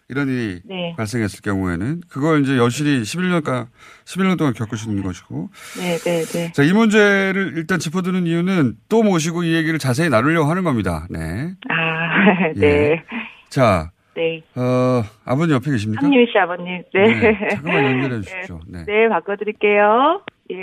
[0.08, 0.94] 이런 일이 네.
[0.96, 2.02] 발생했을 경우에는.
[2.08, 3.66] 그걸 이제 여실히 11년간,
[4.04, 5.48] 11년 동안 겪으시는 것이고.
[5.78, 6.52] 네, 네, 네.
[6.52, 11.06] 자, 이 문제를 일단 짚어드는 이유는 또 모시고 이 얘기를 자세히 나누려고 하는 겁니다.
[11.10, 11.54] 네.
[11.68, 12.66] 아, 네.
[12.66, 13.02] 예.
[13.48, 14.42] 자, 네.
[14.54, 16.06] 어, 아버님 옆에 계십니까?
[16.06, 16.82] 한유희 씨 아버님.
[16.94, 17.20] 네.
[17.20, 18.60] 네, 잠깐만 연결해 주십시오.
[18.68, 18.84] 네.
[18.86, 20.22] 네, 바꿔드릴게요.
[20.52, 20.56] 예.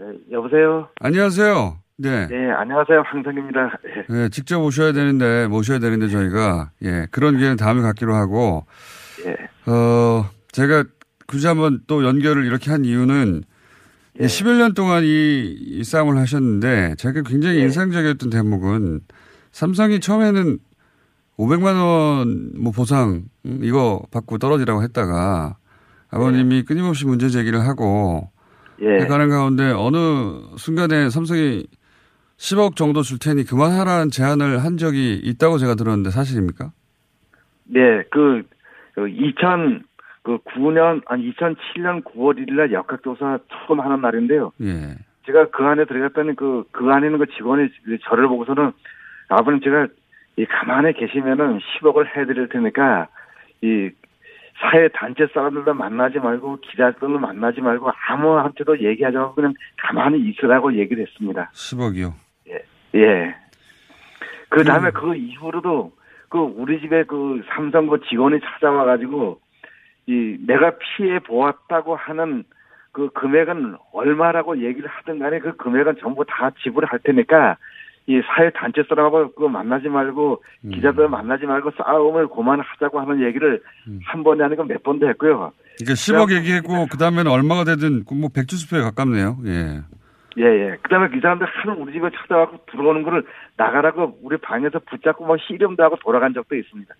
[0.00, 0.90] 네, 여보세요.
[1.00, 1.78] 안녕하세요.
[2.00, 2.28] 네.
[2.28, 3.02] 네, 안녕하세요.
[3.06, 3.72] 황성입니다.
[4.08, 4.12] 예.
[4.14, 8.66] 네, 직접 오셔야 되는데, 모셔야 되는데 저희가, 예, 그런 기회는 다음에 갖기로 하고,
[9.26, 9.36] 예.
[9.70, 10.84] 어, 제가
[11.26, 13.42] 굳이 한번 또 연결을 이렇게 한 이유는,
[14.20, 14.24] 예.
[14.26, 19.00] 11년 동안 이, 이 싸움을 하셨는데, 제가 굉장히 인상적이었던 대목은,
[19.50, 20.58] 삼성이 처음에는
[21.36, 25.56] 500만 원 뭐 보상, 음, 이거 받고 떨어지라고 했다가,
[26.10, 28.30] 아버님이 끊임없이 문제 제기를 하고,
[28.82, 29.04] 예.
[29.06, 29.96] 가는 가운데 어느
[30.58, 31.66] 순간에 삼성이
[32.38, 36.70] 10억 정도 줄 테니 그만하라는 제안을 한 적이 있다고 제가 들었는데 사실입니까?
[37.64, 38.42] 네, 그,
[38.94, 39.84] 그 2000,
[40.22, 44.52] 그 9년, 아니 2007년 9월 1일 날 역학조사 처음 하는 날인데요.
[44.62, 44.96] 예.
[45.26, 47.68] 제가 그 안에 들어갔더니 그, 그 안에 있는 그 직원이
[48.08, 48.72] 저를 보고서는
[49.28, 49.88] 아버님 제가
[50.36, 53.08] 이 가만히 계시면은 10억을 해드릴 테니까
[53.62, 53.90] 이
[54.60, 61.06] 사회 단체 사람들도 만나지 말고 기자들도 만나지 말고 아무한테도 얘기하지 말고 그냥 가만히 있으라고 얘기를
[61.06, 61.50] 했습니다.
[61.52, 62.27] 10억이요.
[62.98, 63.34] 예.
[64.48, 65.92] 그 다음에 그 이후로도
[66.28, 69.40] 그 우리 집에 그 삼성 그 직원이 찾아와 가지고
[70.06, 72.44] 이 내가 피해 보았다고 하는
[72.92, 77.56] 그 금액은 얼마라고 얘기를 하든 간에 그 금액은 전부 다 지불할 테니까
[78.06, 83.62] 이 사회 단체 사람하고 그 만나지 말고 기자들 만나지 말고 싸움을 그만하자고 하는 얘기를
[84.06, 85.52] 한 번이 아니고 몇 번도 했고요.
[85.80, 89.36] 이게 10억 얘기했고 그 다음에는 얼마가 되든 그뭐 백주수표에 가깝네요.
[89.44, 89.82] 예.
[90.36, 90.76] 예, 예.
[90.82, 93.24] 그 다음에 그 사람들 하루 우리 집에 찾아와서 들어오는 거를
[93.56, 96.94] 나가라고 우리 방에서 붙잡고 막 씨름도 하고 돌아간 적도 있습니다.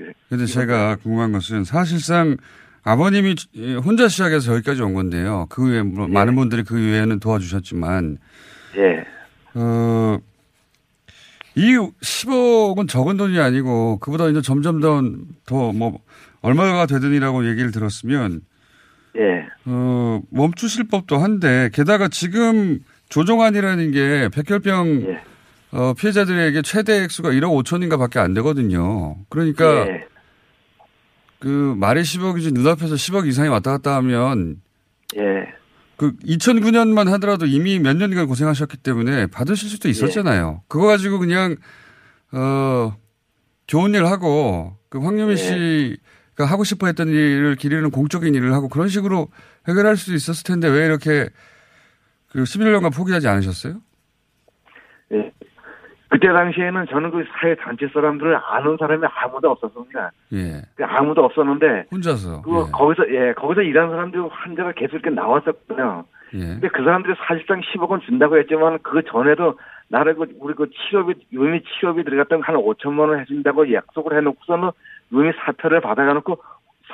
[0.00, 0.12] 예.
[0.28, 2.36] 근데 제가 궁금한 것은 사실상
[2.84, 3.34] 아버님이
[3.84, 5.46] 혼자 시작해서 여기까지 온 건데요.
[5.50, 8.18] 그 외에 물론 많은 분들이 그 외에는 도와주셨지만
[8.76, 9.04] 예.
[9.54, 10.18] 어,
[11.56, 14.80] 이 10억은 적은 돈이 아니고 그보다 이제 점점
[15.46, 15.98] 더뭐
[16.42, 18.42] 얼마가 되든이라고 얘기를 들었으면
[19.18, 19.46] 예.
[19.64, 25.20] 어, 멈추실 법도 한데 게다가 지금 조정안이라는 게 백혈병 예.
[25.72, 29.16] 어, 피해자들에게 최대 액수가 1억 5천인가 밖에 안 되거든요.
[29.28, 30.04] 그러니까 예.
[31.38, 34.60] 그 말이 10억이지 눈앞에서 10억 이상이 왔다 갔다 하면
[35.16, 35.22] 예.
[35.96, 40.62] 그 2009년만 하더라도 이미 몇 년간 고생하셨기 때문에 받으실 수도 있었잖아요.
[40.68, 41.56] 그거 가지고 그냥
[42.32, 42.96] 어
[43.66, 45.36] 좋은 일 하고 그 황유미 예.
[45.36, 45.96] 씨
[46.36, 49.28] 가 하고 싶어 했던 일을 기르는 공적인 일을 하고 그런 식으로
[49.68, 51.30] 해결할 수도 있었을 텐데 왜 이렇게
[52.30, 53.80] 그 11년간 포기하지 않으셨어요?
[55.12, 55.32] 예.
[56.08, 60.12] 그때 당시에는 저는 그 사회 단체 사람들을 아는 사람이 아무도 없었습니다.
[60.34, 60.62] 예.
[60.74, 62.42] 그 아무도 없었는데 혼자서.
[62.42, 66.04] 그 거기서 예 거기서 일하는 사람들 환자가 계속 이렇게 나왔었거든요.
[66.34, 66.38] 예.
[66.38, 71.14] 근데 그 사람들이 사실상 10억 원 준다고 했지만 그 전에도 나를 그 우리 그 치료비
[71.32, 74.70] 유미 치료비 들어갔던 한 5천만 원 해준다고 약속을 해놓고서는
[75.12, 76.42] 유미 사표를 받아가놓고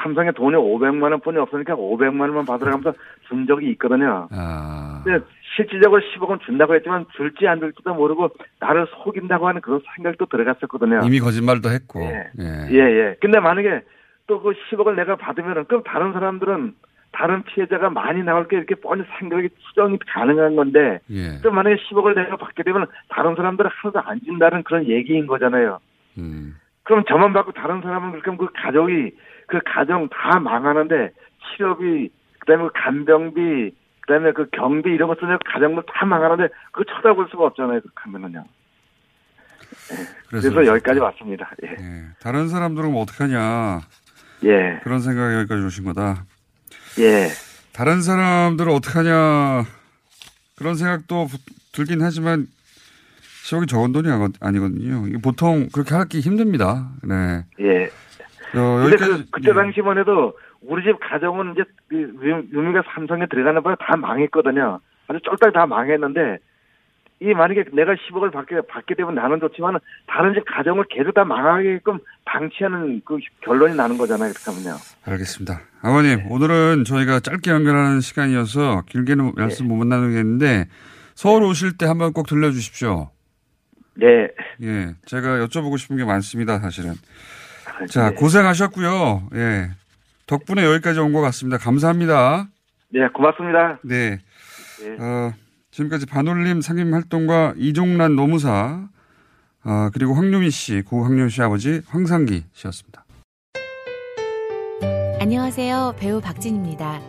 [0.03, 2.95] 삼성에 돈이 500만 원뿐이 없으니까 500만 원만 받으라면서
[3.29, 4.29] 준 적이 있거든요.
[4.33, 5.03] 아.
[5.05, 10.27] 근데 실질적으로 10억 원 준다고 했지만 줄지 안 줄지도 모르고 나를 속인다고 하는 그런 생각도
[10.27, 11.01] 들어갔었거든요.
[11.05, 12.01] 이미 거짓말도 했고.
[12.03, 12.31] 예.
[12.39, 12.69] 예.
[12.71, 13.17] 예, 예.
[13.21, 13.83] 근데 만약에
[14.27, 16.75] 또 그 10억을 내가 받으면은 그럼 다른 사람들은
[17.13, 21.41] 다른 피해자가 많이 나올 게 이렇게 뻔히 생각이 추정이 가능한 건데 예.
[21.43, 25.79] 또 만약에 10억을 내가 받게 되면 다른 사람들은 하나도 안 준다는 그런 얘기인 거잖아요.
[26.17, 26.57] 음.
[26.85, 29.17] 그럼 저만 받고 다른 사람은 그렇게 하면 그 가족이
[29.47, 31.13] 그 가정 다 망하는데
[31.57, 37.29] 치료비 그다음에 그 간병비 그다음에 그 경비 이런 거 쓰면 가정도 다 망하는데 그거 쳐다볼
[37.31, 37.81] 수가 없잖아요.
[37.81, 38.45] 그렇게 하면은요.
[39.93, 39.97] 예.
[40.29, 41.51] 그래서 그래서, 여기까지 왔습니다.
[41.65, 41.69] 예.
[42.21, 43.81] 다른 사람들은 뭐 어떡하냐.
[44.45, 44.81] 예.
[44.83, 46.25] 그런 생각이 여기까지 오신 거다.
[46.99, 47.29] 예.
[47.73, 49.65] 다른 사람들은 어떡하냐.
[50.57, 51.29] 그런 생각도
[51.73, 52.47] 들긴 하지만
[53.43, 54.09] 10억이 적은 돈이
[54.41, 55.19] 아니거든요.
[55.21, 56.91] 보통 그렇게 하기 힘듭니다.
[57.03, 57.45] 네.
[57.61, 57.85] 예.
[58.59, 58.97] 어, 근데.
[58.97, 63.97] 그, 그때 당시만 해도 우리 집 가정은 이제 그 유- 유미가 삼성에 들어가는 바에 다
[63.97, 64.79] 망했거든요.
[65.09, 66.39] 아주 쫄딱 다 망했는데
[67.21, 71.99] 이 만약에 내가 10억을 받게 받게 되면 나는 좋지만 다른 집 가정을 계속 다 망하게끔
[72.25, 74.33] 방치하는 그 결론이 나는 거잖아요.
[74.33, 74.77] 그렇게 하면요.
[75.05, 75.61] 알겠습니다.
[75.83, 80.67] 아버님, 오늘은 저희가 짧게 연결하는 시간이어서 길게는 말씀 못 나누겠는데
[81.15, 83.11] 서울 오실 때 한번 꼭 들려주십시오.
[83.95, 84.29] 네.
[84.63, 84.95] 예.
[85.07, 86.93] 제가 여쭤보고 싶은 게 많습니다, 사실은.
[87.67, 88.15] 아, 자, 네.
[88.17, 89.29] 고생하셨고요.
[89.35, 89.71] 예.
[90.27, 91.59] 덕분에 여기까지 온 것 같습니다.
[91.59, 92.49] 감사합니다.
[92.91, 93.79] 네, 고맙습니다.
[93.83, 94.19] 네.
[94.99, 95.33] 어,
[95.71, 98.89] 지금까지 반올림 상임 활동가 이종란 노무사,
[99.65, 103.05] 어, 그리고 황유미 씨, 고 황유미 씨 아버지 황상기 씨였습니다.
[105.21, 105.95] 안녕하세요.
[105.99, 107.01] 배우 박진입니다.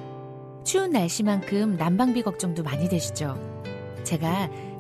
[0.64, 3.36] 추운 날씨만큼 난방비 걱정도 많이 되시죠?
[4.04, 4.50] 제가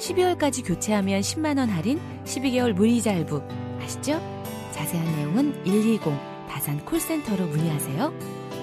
[0.00, 3.42] 12월까지 교체하면 10만원 할인, 12개월 무이자 할부.
[3.80, 4.20] 아시죠?
[4.72, 6.00] 자세한 내용은 120
[6.48, 8.12] 다산 콜센터로 문의하세요.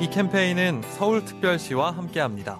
[0.01, 2.59] 이 캠페인은 서울특별시와 함께합니다.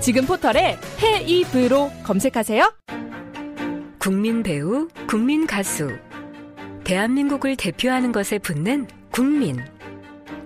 [0.00, 2.72] 지금 포털에 헤이브로 검색하세요.
[3.98, 5.90] 국민 배우, 국민 가수.
[6.84, 9.58] 대한민국을 대표하는 것에 붙는 국민.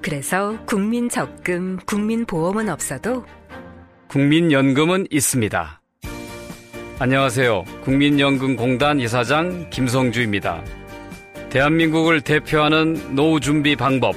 [0.02, 3.24] 그래서 국민 적금, 국민 보험은 없어도
[4.08, 5.80] 국민연금은 있습니다.
[6.98, 7.64] 안녕하세요.
[7.84, 10.64] 국민연금공단 이사장 김성주입니다.
[11.50, 14.16] 대한민국을 대표하는 노후 준비 방법,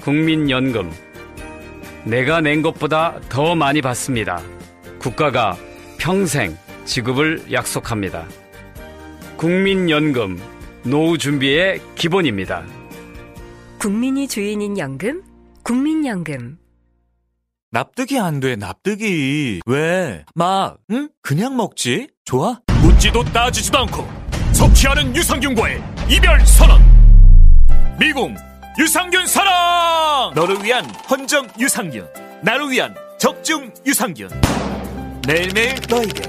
[0.00, 0.90] 국민연금.
[2.04, 4.42] 내가 낸 것보다 더 많이 받습니다.
[5.02, 5.56] 국가가
[5.98, 8.24] 평생 지급을 약속합니다.
[9.36, 10.40] 국민연금,
[10.84, 12.64] 노후 준비의 기본입니다.
[13.80, 15.22] 국민이 주인인 연금,
[15.64, 16.58] 국민연금.
[17.72, 19.62] 납득이 안 돼, 납득이.
[19.66, 20.24] 왜?
[20.36, 21.08] 막, 응?
[21.20, 22.08] 그냥 먹지?
[22.24, 22.60] 좋아?
[22.82, 24.08] 묻지도 따지지도 않고
[24.52, 26.80] 섭취하는 유산균과의 이별 선언.
[27.98, 28.36] 미궁
[28.78, 30.32] 유산균 사랑!
[30.34, 32.06] 너를 위한 헌정 유산균.
[32.42, 34.28] 나를 위한 적중 유산균.
[35.26, 36.20] 매일매일 너에게.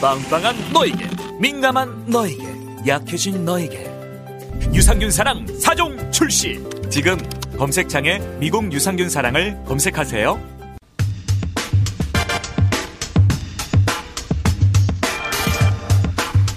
[0.00, 1.08] 빵빵한 너에게.
[1.38, 2.42] 민감한 너에게.
[2.84, 3.88] 약해진 너에게.
[4.72, 6.60] 유산균 사랑 4종 출시.
[6.90, 7.16] 지금
[7.56, 10.40] 검색창에 미궁 유산균 사랑을 검색하세요.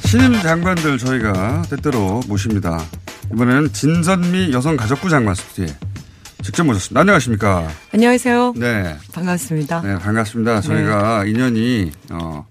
[0.05, 2.83] 신임 장관들 저희가 때때로 모십니다.
[3.31, 5.75] 이번에는 진선미 여성가족부 장관 스튜디오에
[6.47, 7.01] 직접 모셨습니다.
[7.01, 7.67] 안녕하십니까?
[7.93, 8.53] 안녕하세요.
[8.55, 8.95] 네.
[9.12, 9.81] 반갑습니다.
[9.81, 10.62] 네, 반갑습니다.
[10.62, 12.47] 저희가 인연이, 어,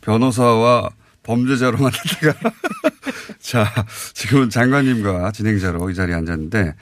[0.00, 0.90] 변호사와
[1.24, 2.52] 범죄자로 만났다가,
[3.42, 3.66] 자,
[4.14, 6.74] 지금은 장관님과 진행자로 이 자리에 앉았는데,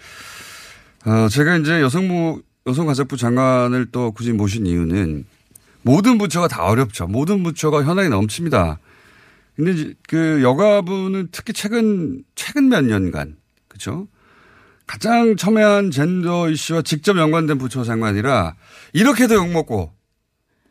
[1.06, 5.24] 어, 제가 이제 여성부, 여성가족부 장관을 또 굳이 모신 이유는
[5.80, 7.06] 모든 부처가 다 어렵죠.
[7.06, 8.78] 모든 부처가 현황이 넘칩니다.
[9.56, 14.08] 근데 그 여가부는 특히 최근, 최근 몇 년간, 그죠?
[14.90, 18.56] 가장 첨예한 젠더 이슈와 직접 연관된 부처 장관이라
[18.92, 19.92] 이렇게도 욕먹고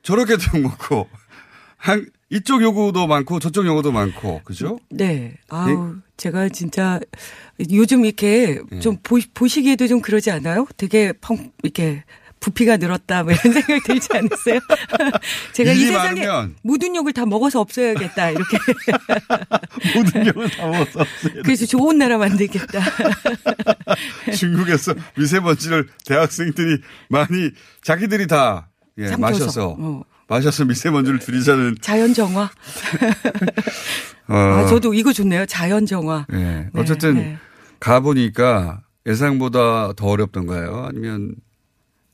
[0.04, 1.08] 저렇게도 욕먹고
[1.78, 4.78] 한, 이쪽 요구도 많고 저쪽 요구도 많고 그죠?
[4.90, 5.38] 네.
[5.48, 7.00] 아우, 제가 진짜
[7.72, 10.68] 요즘 이렇게 좀 보, 보시기에도 좀 그러지 않아요?
[10.76, 12.04] 되게 펑, 이렇게
[12.40, 14.60] 부피가 늘었다 뭐 이런 생각 들지 않으세요?
[15.54, 16.56] 제가 이 세상에 많으면.
[16.64, 18.58] 모든 욕을 다 먹어서 없어야겠다 이렇게
[19.96, 21.06] 모든 욕을 다 먹어서
[21.44, 22.80] 그래서 좋은 나라 만들겠다.
[24.36, 27.52] 중국에서 미세먼지를 대학생들이 많이
[27.84, 29.16] 자기들이 다 예.
[29.16, 30.04] 마셔서 어.
[30.28, 32.50] 마셔서 미세먼지를 줄이자는 자연 정화.
[34.28, 35.46] 어, 아, 저도 이거 좋네요.
[35.48, 36.28] 자연 정화.
[36.34, 36.68] 예.
[36.76, 37.38] 어쨌든 네.
[37.80, 40.86] 가 보니까 예상보다 더 어렵던가요?
[40.90, 41.34] 아니면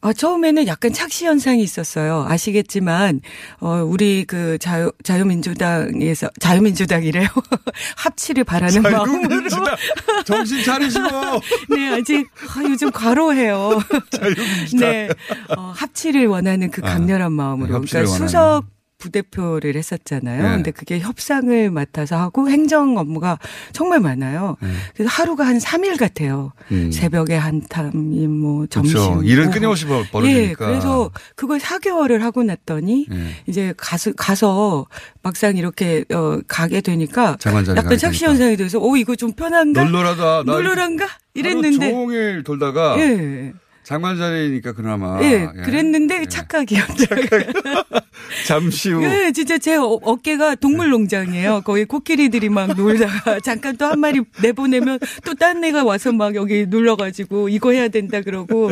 [0.05, 2.27] 아, 처음에는 약간 착시 현상이 있었어요.
[2.29, 3.21] 아시겠지만,
[3.59, 7.27] 어, 우리 그 자유, 자유민주당에서, 자유민주당이래요.
[7.97, 9.27] 합치를 바라는 마음으로.
[9.29, 9.75] 자유민주당
[10.23, 11.07] 정신 차리시고.
[11.75, 13.79] 네, 아직, 아, 요즘 과로해요.
[14.11, 14.77] 자유민주당.
[14.79, 15.09] 네.
[15.57, 17.75] 어, 합치를 원하는 그 강렬한 마음으로.
[17.75, 18.05] 아, 그러니까.
[18.05, 20.41] 수석 부대표를 했었잖아요.
[20.43, 20.49] 네.
[20.55, 23.37] 근데 그게 협상을 맡아서 하고 행정 업무가
[23.73, 24.57] 정말 많아요.
[24.95, 26.51] 그래서 하루가 한 3일 같아요.
[26.71, 26.91] 음.
[26.91, 28.93] 새벽에 한탐이 뭐 점심.
[28.97, 29.23] 그렇죠.
[29.23, 29.51] 일은.
[29.51, 30.65] 끊임없이 벌- 예, 벌어지니까.
[30.67, 33.17] 그래서 그걸 4개월을 하고 났더니 예.
[33.47, 34.85] 이제 가서 가서
[35.21, 37.37] 막상 이렇게 어 가게 되니까
[37.75, 38.25] 약간 착시.
[38.25, 39.83] 현상이 돼서 오 이거 좀 편한가?
[39.83, 41.05] 널널한가?
[41.05, 43.53] 하루 이랬는데 종일 돌다가 예.
[43.85, 45.61] 장관 자리니까 그나마 예, 예.
[45.61, 47.51] 그랬는데 착각이었더라고요.
[48.47, 51.61] 잠시 후 예, 진짜 제 어- 어깨가 동물 농장이에요.
[51.63, 56.65] 거기 코끼리들이 막 놀다가 잠깐 또 한 마리 내보내면 또 딴 애가 와서 막 여기
[56.67, 58.71] 눌러가지고 이거 해야 된다 그러고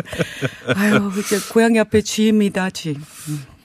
[0.76, 2.98] 아유, 이제 고양이 앞에 쥐입니다, 쥐.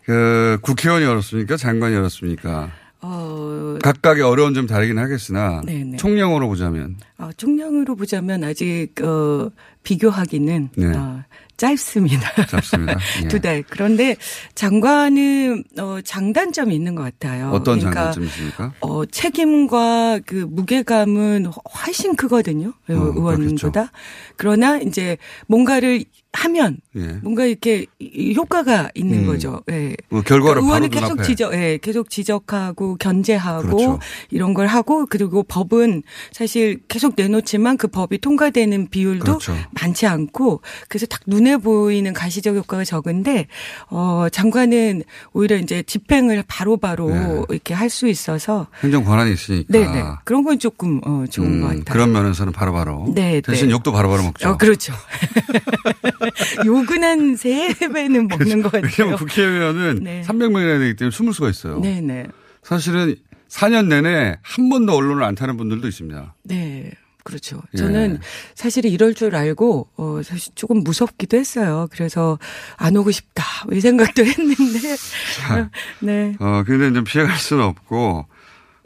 [0.04, 1.56] 그 국회의원이 어렵습니까?
[1.56, 2.70] 장관이 어렵습니까?
[3.00, 5.96] 어, 각각의 어려운 점 다르긴 하겠으나 네네.
[5.96, 9.50] 총량으로 보자면 아, 총량으로 보자면 아직 어,
[9.82, 10.86] 비교하기는 네.
[10.96, 11.24] 어,
[11.56, 12.46] 짧습니다.
[12.46, 12.96] 짧습니다.
[13.24, 13.28] 예.
[13.28, 13.64] 두 달.
[13.68, 14.14] 그런데
[14.54, 17.50] 장관은 어, 장단점이 있는 것 같아요.
[17.50, 18.74] 어떤 그러니까 장단점이십니까?
[18.80, 21.46] 어, 책임과 그 무게감은
[21.84, 22.68] 훨씬 크거든요.
[22.68, 23.90] 어, 의원보다.
[24.36, 25.16] 그러나 이제
[25.48, 26.04] 뭔가를
[26.34, 27.00] 하면 예.
[27.22, 29.26] 뭔가 이렇게 이- 효과가 있는 음.
[29.26, 29.62] 거죠.
[29.72, 29.96] 예.
[30.10, 31.22] 뭐 결과를 의원은 바로 계속 눈앞에.
[31.26, 33.98] 지적, 예, 계속 지적하고 견제하고 그렇죠.
[34.30, 39.56] 이런 걸 하고 그리고 법은 사실 계속 내놓지만 그 법이 통과되는 비율도 그렇죠.
[39.80, 43.46] 많지 않고 그래서 딱 눈에 보이는 가시적 효과가 적은데
[43.90, 45.02] 어 장관은
[45.32, 47.42] 오히려 이제 집행을 바로 바로 네.
[47.50, 49.66] 이렇게 할 수 있어서 행정 권한이 있으니까.
[49.72, 51.84] 네네 그런 건 조금 어 좋은 음, 것 같아요.
[51.84, 53.12] 그런 면에서는 바로바로.
[53.14, 53.72] 네, 대신 네.
[53.72, 54.50] 욕도 바로바로 먹죠.
[54.50, 54.92] 어, 그렇죠.
[56.66, 58.90] 욕은 한 세 배는 먹는 것 같아요.
[58.98, 60.22] 왜냐면 국회의원은 네.
[60.26, 61.80] 300명이나 되기 때문에 숨을 수가 있어요.
[61.80, 62.26] 네네.
[62.62, 63.16] 사실은
[63.48, 66.34] 4년 내내 한 번도 언론을 안 타는 분들도 있습니다.
[66.44, 66.92] 네.
[67.24, 67.60] 그렇죠.
[67.74, 67.78] 예.
[67.78, 68.20] 저는
[68.54, 71.86] 사실은 이럴 줄 알고 어 사실 조금 무섭기도 했어요.
[71.90, 72.38] 그래서
[72.76, 74.96] 안 오고 싶다 뭐이 생각도 했는데
[75.36, 75.70] 자,
[76.00, 76.34] 네.
[76.40, 78.26] 어, 근데 이제 피해갈 수는 없고,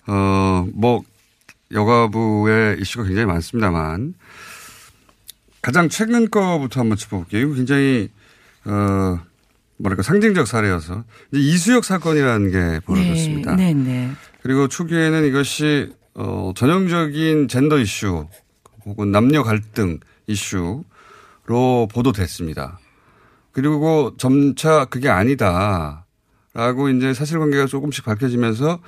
[0.06, 1.02] 어, 뭐,
[1.72, 4.14] 여가부의 이슈가 굉장히 많습니다만,
[5.60, 7.42] 가장 최근 거부터 한번 짚어볼게요.
[7.46, 8.08] 이거 굉장히,
[8.64, 9.20] 어,
[9.76, 13.54] 뭐랄까, 상징적 사례여서, 이제 이수혁 사건이라는 게 벌어졌습니다.
[13.56, 14.10] 네, 네.
[14.42, 18.26] 그리고 초기에는 이것이, 어, 전형적인 젠더 이슈,
[18.84, 20.84] 혹은 남녀 갈등 이슈로
[21.90, 22.80] 보도됐습니다.
[23.52, 26.06] 그리고 점차 그게 아니다.
[26.54, 28.80] 라고 이제 사실관계가 조금씩 밝혀지면서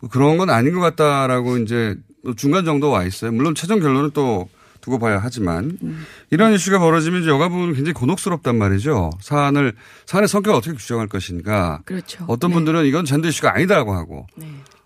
[0.00, 1.96] 뭐 그런 건 아닌 것 같다라고 이제
[2.36, 3.32] 중간 정도 와 있어요.
[3.32, 4.48] 물론 최종 결론은 또
[4.84, 5.78] 두고 봐야 하지만
[6.30, 9.10] 이런 이슈가 벌어지면 이제 여가부는 굉장히 곤혹스럽단 말이죠.
[9.20, 9.74] 사안을
[10.04, 11.80] 사안의 성격을 어떻게 규정할 것인가.
[11.86, 12.24] 그렇죠.
[12.28, 14.26] 어떤 분들은 이건 젠더 이슈가 아니다라고 하고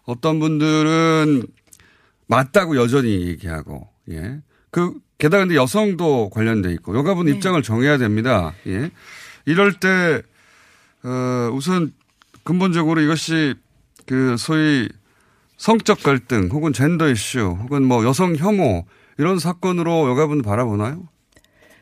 [0.04, 1.42] 어떤 분들은
[2.28, 4.40] 맞다고 여전히 얘기하고 예.
[4.70, 8.54] 그 게다가 근데 여성도 관련돼 있고 여가부는 입장을 정해야 됩니다.
[8.68, 8.90] 예.
[9.46, 10.22] 이럴 때
[11.02, 11.92] 어, 우선
[12.44, 13.54] 근본적으로 이것이
[14.06, 14.88] 그 소위
[15.56, 18.84] 성적 갈등 혹은 젠더 이슈 혹은 뭐 여성 혐오
[19.18, 21.08] 이런 사건으로 여가부는 바라보나요?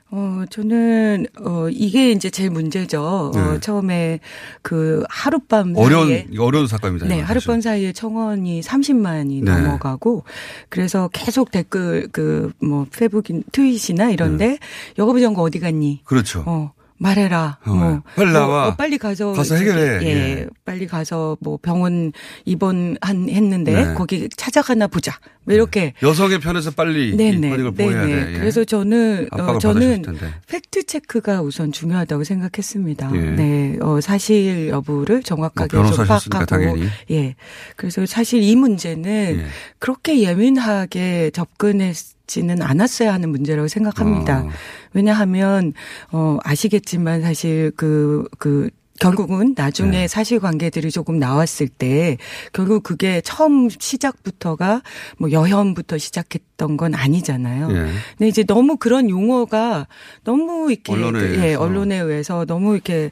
[0.09, 3.03] 어, 저는, 어, 이게 이제 제일 문제죠.
[3.03, 3.61] 어, 네.
[3.61, 4.21] 처음에
[4.63, 6.27] 그 하룻밤 어려운 사이에.
[6.39, 7.09] 어려운 사건입니다.
[7.09, 9.51] 네, 하룻밤 사이에 청원이 30만이 네.
[9.51, 10.23] 넘어가고
[10.69, 14.59] 그래서 계속 댓글 그 뭐 페북인 트윗이나 이런데 네.
[14.97, 16.03] 여가부 장관 어디 갔니?
[16.05, 16.45] 그렇죠.
[16.47, 16.73] 어.
[16.99, 17.59] 말해라.
[17.65, 18.65] 어, 뭐 빨리 뭐, 나와.
[18.65, 20.05] 뭐 빨리 가서 가서 해결해.
[20.05, 20.47] 예, 예.
[20.65, 22.13] 빨리 가서 뭐 병원
[22.45, 23.95] 입원 한 했는데 네.
[23.95, 25.19] 거기 찾아가나 보자.
[25.45, 27.51] 뭐 이렇게 여성의 편에서 빨리 이 네네.
[27.51, 28.07] 보호해야 네네.
[28.07, 28.35] 돼.
[28.35, 28.39] 예.
[28.39, 30.03] 그래서 저는 어, 저는.
[30.49, 33.11] 팩트 체크가 우선 중요하다고 생각했습니다.
[33.15, 33.21] 예.
[33.21, 36.89] 네, 어, 사실 여부를 정확하게 뭐 파악하고, 당연히.
[37.11, 37.35] 예.
[37.77, 39.47] 그래서 사실 이 문제는 예.
[39.79, 44.43] 그렇게 예민하게 접근했 지는 않았어야 하는 문제라고 생각합니다.
[44.43, 44.51] 어.
[44.93, 45.73] 왜냐하면
[46.13, 50.09] 어 아시겠지만 사실 그그 결국은 나중에 네.
[50.09, 52.17] 사실관계들이 조금 나왔을 때
[52.53, 54.83] 결국 그게 처음 시작부터가
[55.19, 57.69] 뭐 여혐부터 시작했던 건 아니잖아요.
[57.71, 57.75] 예.
[58.17, 59.87] 근데 이제 너무 그런 용어가
[60.25, 61.61] 너무 이렇게 언론에 그, 예, 의해서.
[61.61, 63.11] 언론에 의해서 너무 이렇게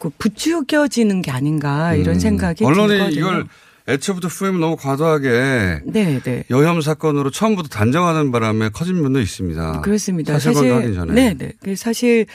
[0.00, 2.20] 그 부추겨지는 게 아닌가 이런 음.
[2.20, 3.20] 생각이 언론이 들거든요.
[3.20, 3.46] 이걸
[3.88, 6.44] 애초부터 프레임을 너무 과도하게 네, 네.
[6.50, 9.80] 여혐 사건으로 처음부터 단정하는 바람에 커진 면도 있습니다.
[9.80, 10.34] 그렇습니다.
[10.34, 11.14] 사실관계 하기 전에.
[11.14, 11.52] 네, 네.
[11.62, 12.26] 그 사실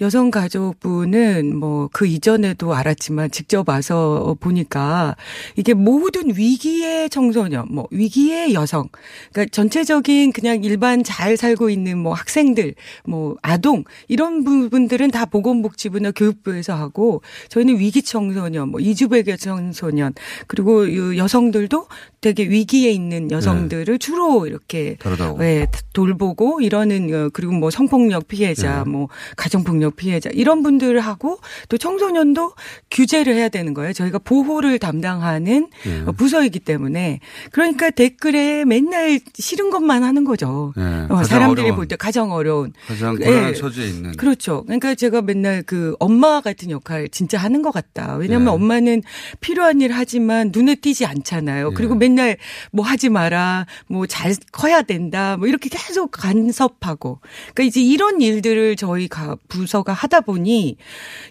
[0.00, 5.16] 여성 가족부는 뭐 그 이전에도 알았지만 직접 와서 보니까
[5.56, 8.88] 이게 모든 위기의 청소년, 뭐 위기의 여성,
[9.32, 12.74] 그러니까 전체적인 그냥 일반 잘 살고 있는 뭐 학생들,
[13.06, 20.12] 뭐 아동 이런 부분들은 다 보건복지부나 교육부에서 하고 저희는 위기 청소년, 뭐 이주백의 청소년
[20.46, 21.86] 그리고 이 여성들도
[22.20, 25.38] 되게 위기에 있는 여성들을 주로 이렇게 다루다고.
[25.38, 28.90] 네, 돌보고 이러는 어, 그리고 뭐 성폭력 피해자, 네.
[28.90, 31.38] 뭐 가정폭력 피해자 이런 분들을 하고
[31.68, 32.52] 또 청소년도
[32.90, 33.92] 규제를 해야 되는 거예요.
[33.92, 36.02] 저희가 보호를 담당하는 네.
[36.06, 37.20] 어, 부서이기 때문에
[37.52, 40.72] 그러니까 댓글에 맨날 싫은 것만 하는 거죠.
[40.76, 41.72] 네, 어, 사람들이.
[41.72, 43.24] 볼 때 가장 어려운 가장 예.
[43.26, 44.12] 곤란한 처지에 있는.
[44.16, 44.64] 그렇죠.
[44.64, 48.16] 그러니까 제가 맨날 그 엄마 같은 역할 진짜 하는 것 같다.
[48.16, 48.50] 왜냐하면 네.
[48.52, 49.02] 엄마는
[49.40, 51.72] 필요한 일 하지만 눈에 띄지 않잖아요.
[51.74, 52.36] 그리고 맨날
[52.70, 57.18] 뭐 하지 마라, 뭐 잘 커야 된다, 뭐 이렇게 계속 간섭하고.
[57.54, 60.76] 그러니까 이제 이런 일들을 저희 가 부서가 하다 보니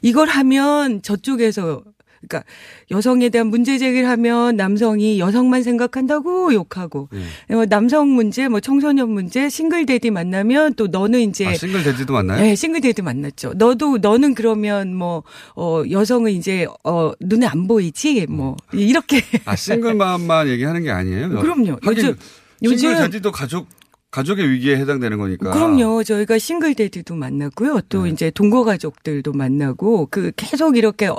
[0.02, 1.84] 이걸 하면 저쪽에서
[2.28, 2.44] 그러니까
[2.92, 7.56] 여성에 대한 문제 제기를 하면 남성이 여성만 생각한다고 욕하고 네.
[7.56, 12.14] 어, 남성 문제 뭐 청소년 문제 싱글 데디 만나면 또 너는 이제 아, 싱글 데디도
[12.14, 12.42] 만나요?
[12.42, 13.54] 네, 싱글 데디 만났죠.
[13.56, 15.24] 너도 너는 그러면 뭐
[15.56, 21.30] 어, 여성은 이제 어, 눈에 안 보이지 뭐 이렇게 아, 싱글맘만 얘기하는 게 아니에요?
[21.30, 21.78] 그럼요.
[21.82, 22.16] 하긴 요즘-
[22.62, 23.68] 싱글 요즘- 데디도 가족,
[24.16, 25.52] 가족의 위기에 해당되는 거니까.
[25.52, 26.06] 그럼요.
[26.06, 27.82] 저희가 싱글 데디도 만나고요.
[27.90, 31.18] 또 이제 동거 가족들도 만나고 그 계속 이렇게 어,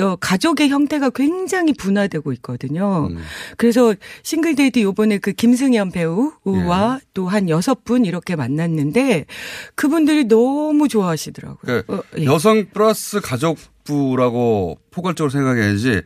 [0.00, 3.08] 어, 가족의 형태가 굉장히 분화되고 있거든요.
[3.56, 9.26] 그래서 싱글 데디 요번에 그 김승현 배우와 또한 여섯 분 이렇게 만났는데
[9.74, 11.58] 그분들이 너무 좋아하시더라고요.
[11.60, 12.24] 그러니까 어, 예.
[12.24, 16.02] 여성 플러스 가족부라고 포괄적으로 생각해야지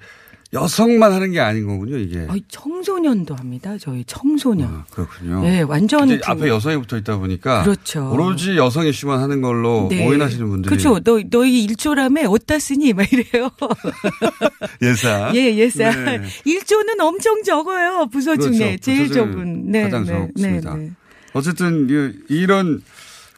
[0.54, 2.26] 여성만 하는 게 아닌 거군요, 이게.
[2.28, 3.74] 아니, 청소년도 합니다.
[3.80, 4.84] 저희 청소년.
[4.90, 5.40] 그렇군요.
[5.42, 8.10] 네, 완전 이제 그- 앞에 여성이 붙어 있다 보니까 그렇죠.
[8.12, 10.06] 오로지 여성 이슈만 하는 걸로 네.
[10.06, 11.00] 오인하시는 분들이 그렇죠.
[11.00, 12.92] 너 너희 일조라며 어디다 쓰니?
[12.92, 13.50] 막 이래요.
[14.82, 15.32] 예사.
[15.34, 15.90] 예, 예사.
[15.90, 16.20] 네.
[16.44, 18.06] 일조는 엄청 적어요.
[18.12, 18.52] 부서 그렇죠.
[18.52, 19.70] 중에 제일 적은.
[19.70, 20.74] 네, 가장 네, 적습니다.
[20.74, 20.90] 네, 네.
[21.32, 22.82] 어쨌든 이- 이런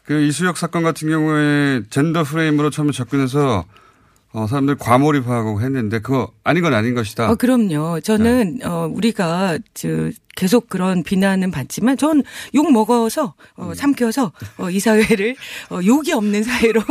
[0.03, 3.63] 그 이수혁 사건 같은 경우에 젠더 프레임으로 처음에 접근해서
[4.35, 7.31] 어, 사람들 과몰입하고 했는데 그거 아닌 건 아닌 것이다.
[7.31, 8.01] 어, 그럼요.
[8.01, 8.65] 저는 네.
[8.65, 9.87] 어 우리가 저
[10.35, 12.21] 계속 그런 비난은 받지만 전
[12.53, 13.73] 욕 먹어서 어 음.
[13.73, 15.35] 삼켜서 어, 이 사회를
[15.71, 16.81] 어 욕이 없는 사회로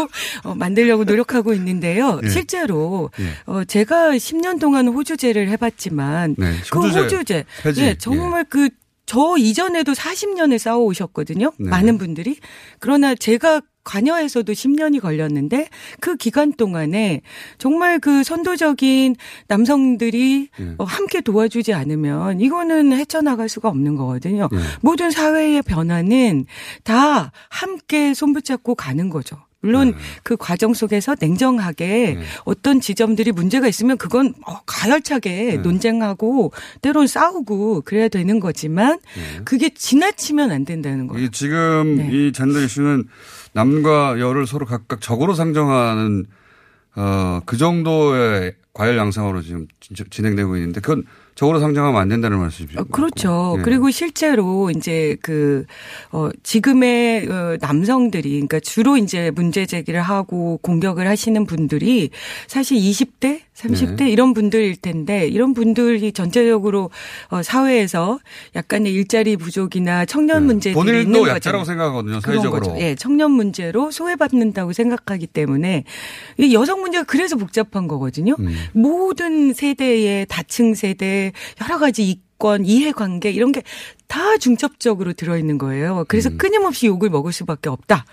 [0.45, 2.20] 어 만들려고 노력하고 있는데요.
[2.24, 2.28] 예.
[2.28, 3.24] 실제로 예.
[3.47, 7.82] 어 제가 10년 동안 호주제를 해 봤지만 네, 그 호주제 호주제 폐지.
[7.82, 11.53] 예, 정말 그저 이전에도 40년을 싸워 오셨거든요.
[11.59, 11.68] 네.
[11.68, 12.38] 많은 분들이.
[12.78, 15.68] 그러나 제가 관여에서도 10년이 걸렸는데
[16.01, 17.20] 그 기간 동안에
[17.59, 19.16] 정말 그 선도적인
[19.47, 20.74] 남성들이 예.
[20.78, 24.49] 어, 함께 도와주지 않으면 이거는 헤쳐나갈 수가 없는 거거든요.
[24.53, 24.59] 예.
[24.80, 26.47] 모든 사회의 변화는
[26.82, 29.37] 다 함께 손붙잡고 가는 거죠.
[29.64, 29.97] 물론 네.
[30.22, 38.09] 그 과정 속에서 냉정하게 어떤 지점들이 문제가 있으면 그건 어, 가열차게 논쟁하고 때론 싸우고 그래야
[38.09, 38.99] 되는 거지만
[39.45, 41.30] 그게 지나치면 안 된다는 거예요.
[41.30, 42.11] 지금 네.
[42.12, 43.05] 이 젠더 이슈는
[43.55, 46.27] 남과 여를 서로 각각 적으로 상정하는
[46.97, 51.05] 어, 그 정도의 과열 양상으로 지금 진- 진행되고 있는데 그건
[51.37, 52.81] 적으로 상정하면 안 된다는 말씀이죠.
[52.81, 53.57] 어, 그렇죠.
[53.59, 53.63] 예.
[53.63, 55.65] 그리고 실제로 이제 그,
[56.13, 62.11] 어, 지금의 어, 남성들이, 그러니까 주로 이제 문제 제기를 하고 공격을 하시는 분들이
[62.47, 64.11] 사실 20대, 30대 네.
[64.11, 66.91] 이런 분들일 텐데 이런 분들이 전체적으로
[67.29, 68.19] 어, 사회에서
[68.57, 70.93] 약간의 일자리 부족이나 청년 문제들이 있는 네.
[71.05, 71.31] 본인도 거죠.
[71.37, 72.77] 약자라고 생각하거든요, 사회적으로.
[72.81, 75.85] 예, 청년 문제로 소외받는다고 생각하기 때문에
[76.39, 78.35] 이 여성 문제가 그래서 복잡한 거거든요.
[78.41, 78.55] 음.
[78.73, 81.33] 모든 세대의 다층 세대
[81.63, 83.63] 여러 가지 이권, 이해관계 이런 게
[84.15, 86.05] 다 중첩적으로 들어있는 거예요.
[86.07, 88.05] 그래서 끊임없이 욕을 먹을 수밖에 없다.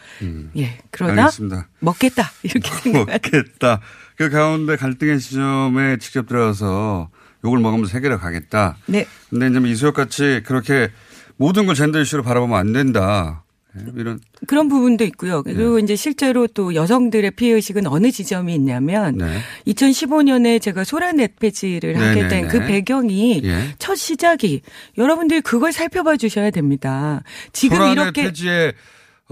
[0.58, 1.20] 예, 그러나 음.
[1.20, 1.68] 알겠습니다.
[1.80, 3.06] 먹겠다 이렇게 생각.
[3.06, 3.82] 먹겠다.
[4.22, 7.10] 그 가운데 갈등의 지점에 직접 들어가서
[7.44, 8.78] 욕을 먹으면서 해결해 가겠다.
[8.86, 9.08] 네.
[9.32, 10.92] 근데 이제 뭐 이수혁 같이 그렇게
[11.38, 13.44] 모든 걸 젠더 이슈로 바라보면 안 된다.
[13.76, 15.42] 예, 이런 그런 부분도 있고요.
[15.42, 15.82] 그리고 네.
[15.82, 19.40] 이제 실제로 또 여성들의 피해 의식은 어느 지점이 있냐면 네.
[19.66, 22.68] 2015년에 제가 소라넷 폐지를 네, 하게 네, 된그 네.
[22.68, 23.76] 배경이 예.
[23.80, 24.62] 첫 시작이
[25.00, 27.24] 여러분들이 그걸 살펴봐 주셔야 됩니다.
[27.54, 28.74] 지금 이렇게 폐지에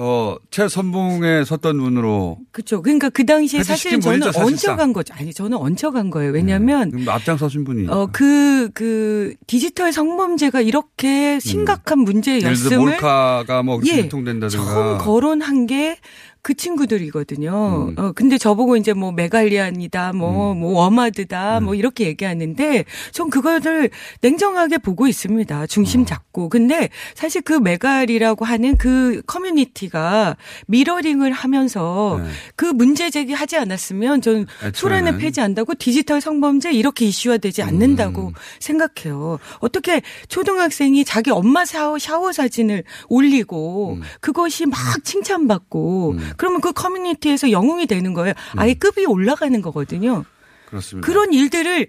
[0.02, 2.38] 어, 최선봉에 섰던 분으로.
[2.52, 2.82] 그렇죠.
[2.82, 4.40] 그러니까 그 당시에 사실 저는 분이죠.
[4.40, 5.14] 얹혀간 거죠.
[5.14, 6.32] 아니, 저는 얹혀간 거예요.
[6.32, 7.12] 왜냐면 네.
[7.12, 7.88] 앞장서신 분이.
[7.90, 12.08] 어, 그, 그, 디지털 성범죄가 이렇게 심각한 음.
[12.08, 14.66] 예를 들어 문제였음을 몰카가 뭐 예, 유통된다든가.
[14.66, 15.98] 처음 거론한 게
[16.42, 17.90] 그 친구들이거든요.
[17.90, 18.00] 음.
[18.00, 21.66] 어, 근데 저보고 이제 뭐 메갈리안이다, 뭐, 뭐 워마드다, 음.
[21.66, 23.90] 뭐 이렇게 얘기하는데 전 그거를
[24.22, 25.62] 냉정하게 보고 있습니다.
[25.62, 25.68] 어.
[25.68, 26.50] 중심 잡고.
[26.50, 30.38] 근데 사실 그 메갈이라고 하는 그 커뮤니티가
[30.68, 32.22] 미러링을 하면서
[32.56, 34.72] 그 문제 제기하지 않았으면 전 네.
[34.74, 38.34] 소란을 폐지한다고 디지털 성범죄 이렇게 이슈화되지 않는다고 음.
[38.60, 39.40] 생각해요.
[39.60, 44.02] 어떻게 초등학생이 자기 엄마 샤워, 샤워 사진을 올리고 음.
[44.22, 48.34] 그것이 막 칭찬받고 그러면 그 커뮤니티에서 영웅이 되는 거예요.
[48.56, 48.60] 음.
[48.60, 50.26] 아예 급이 올라가는 거거든요.
[50.68, 51.06] 그렇습니다.
[51.06, 51.88] 그런 일들을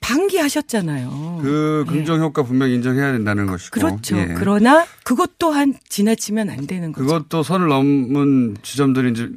[0.00, 1.40] 방기하셨잖아요.
[1.42, 3.80] 그 긍정 효과 분명히 인정해야 된다는 것이고.
[3.80, 4.18] 그렇죠.
[4.18, 4.34] 예.
[4.36, 7.06] 그러나 그것 또한 지나치면 안 되는 거죠.
[7.06, 9.30] 그것도 선을 넘은 지점들이 이제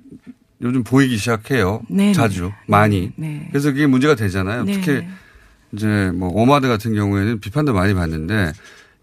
[0.62, 1.84] 요즘 보이기 시작해요.
[1.88, 2.14] 네네.
[2.14, 3.12] 자주 많이.
[3.16, 3.48] 네.
[3.52, 4.64] 그래서 그게 문제가 되잖아요.
[4.64, 4.74] 네.
[4.74, 5.06] 특히
[5.72, 8.52] 이제 뭐 오마드 같은 경우에는 비판도 많이 받는데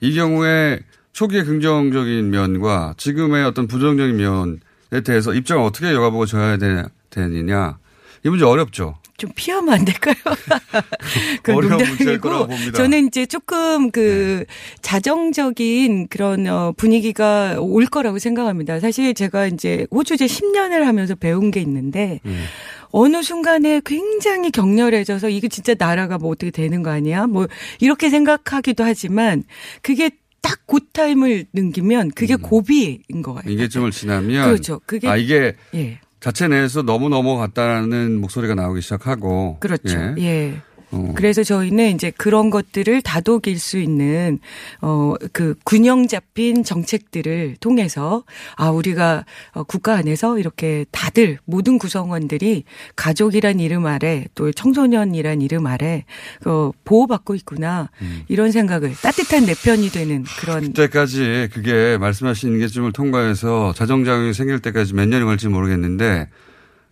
[0.00, 0.80] 이 경우에
[1.12, 4.56] 초기의 긍정적인 면과 지금의 어떤 부정적인 면에
[5.00, 7.78] 대해서 입장을 어떻게 여가보고 줘야 되, 되느냐.
[8.24, 8.96] 이 문제 어렵죠.
[9.16, 10.14] 좀 피하면 안 될까요?
[11.42, 12.72] 그 농담이고.
[12.72, 14.54] 저는 이제 조금 그 네.
[14.80, 18.80] 자정적인 그런 어 분위기가 올 거라고 생각합니다.
[18.80, 22.44] 사실 제가 이제 호주제 10년을 하면서 배운 게 있는데 음.
[22.90, 27.26] 어느 순간에 굉장히 격렬해져서 이거 진짜 나라가 뭐 어떻게 되는 거 아니야?
[27.26, 27.46] 뭐
[27.80, 29.44] 이렇게 생각하기도 하지만
[29.82, 30.10] 그게
[30.42, 33.52] 딱 고타임을 넘기면 그게 고비인 거 같아요.
[33.52, 34.46] 이게 좀을 지나면.
[34.46, 34.80] 그렇죠.
[34.84, 36.00] 그게 아, 이게 예.
[36.20, 39.58] 자체 내에서 너무 넘어갔다는 목소리가 나오기 시작하고.
[39.60, 39.98] 그렇죠.
[40.18, 40.22] 예.
[40.22, 40.62] 예.
[40.92, 41.12] 어.
[41.16, 44.38] 그래서 저희는 이제 그런 것들을 다독일 수 있는
[44.80, 48.24] 어 그 균형 잡힌 정책들을 통해서
[48.56, 52.64] 아 우리가 어, 국가 안에서 이렇게 다들 모든 구성원들이
[52.96, 56.04] 가족이란 이름 아래 또 청소년이란 이름 아래
[56.46, 58.22] 어 보호받고 있구나 음.
[58.28, 64.94] 이런 생각을 따뜻한 내 편이 되는 그런 그때까지 그게 말씀하신 게좀을 통과해서 자정작용이 생길 때까지
[64.94, 66.28] 몇 년이 걸릴지 모르겠는데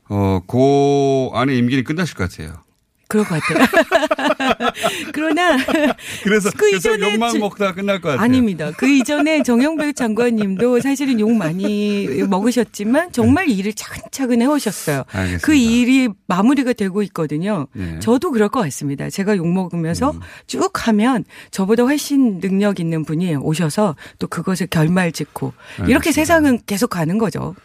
[0.09, 2.70] 어, 그 안에 임기는 끝나실 것 같아요.
[3.11, 3.67] 그럴 것 같아요.
[5.13, 5.57] 그러나
[6.23, 8.23] 그래서, 그 그래서 이전에 욕만 저- 먹다가 끝날 것 같아요.
[8.25, 8.71] 아닙니다.
[8.77, 15.05] 그 이전에 정영백 장관님도 사실은 욕 많이 먹으셨지만 정말 일을 차근차근 해오셨어요.
[15.11, 15.45] 알겠습니다.
[15.47, 17.67] 그 일이 마무리가 되고 있거든요.
[17.73, 17.99] 네.
[17.99, 19.11] 저도 그럴 것 같습니다.
[19.11, 20.21] 제가 욕 먹으면서 음.
[20.47, 26.13] 쭉 하면 저보다 훨씬 능력 있는 분이 오셔서 또 그것을 결말 짓고 이렇게 알겠습니다.
[26.13, 27.57] 세상은 계속 가는 거죠.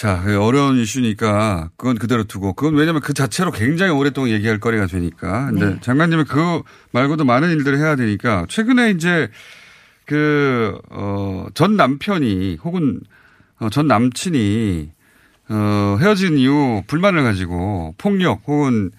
[0.00, 5.50] 자, 어려운 이슈니까 그건 그대로 두고 그건 왜냐하면 그 자체로 굉장히 오랫동안 얘기할 거리가 되니까.
[5.50, 5.80] 근데 네.
[5.82, 9.28] 장관님은 그거 말고도 많은 일들을 해야 되니까 최근에 이제
[10.06, 13.02] 그, 어, 전 남편이 혹은
[13.58, 14.90] 어, 전 남친이
[15.50, 18.92] 어, 헤어진 이후 불만을 가지고 폭력 혹은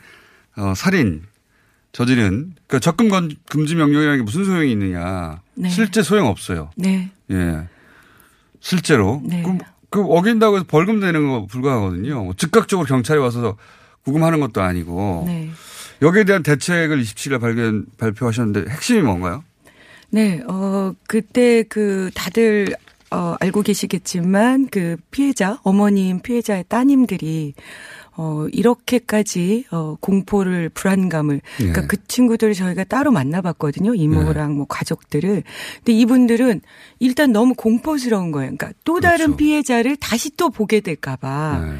[0.56, 1.24] 어, 살인
[1.94, 5.42] 저지른 그 적금 건- 금지 명령이라는 게 무슨 소용이 있느냐.
[5.56, 5.68] 네.
[5.68, 6.70] 실제 소용 없어요.
[6.76, 7.10] 네.
[7.32, 7.68] 예.
[8.60, 9.20] 실제로.
[9.26, 9.42] 네.
[9.92, 12.24] 그, 그 어긴다고 해서 벌금 내는 거 불가하거든요.
[12.24, 13.58] 뭐 즉각적으로 경찰이 와서
[14.04, 15.26] 구금하는 것도 아니고.
[15.28, 15.50] 네.
[16.02, 19.44] 여기에 대한 대책을 27일 발견, 발표하셨는데 핵심이 뭔가요?
[20.10, 22.76] 네, 어, 그때 그 다들
[23.12, 27.54] 어, 알고 계시겠지만 그 피해자, 어머님 피해자의 따님들이
[28.18, 31.42] 어, 이렇게까지 어, 공포를, 불안감을.
[31.58, 31.88] 그러니까 네.
[31.88, 33.96] 그 친구들을 저희가 따로 만나봤거든요.
[33.96, 35.44] 이모랑 뭐 가족들을.
[35.78, 36.62] 근데 이분들은
[37.00, 38.56] 일단 너무 공포스러운 거예요.
[38.56, 39.38] 그러니까 또 다른 그렇죠.
[39.38, 41.62] 피해자를 다시 또 보게 될까 봐.
[41.66, 41.78] 네.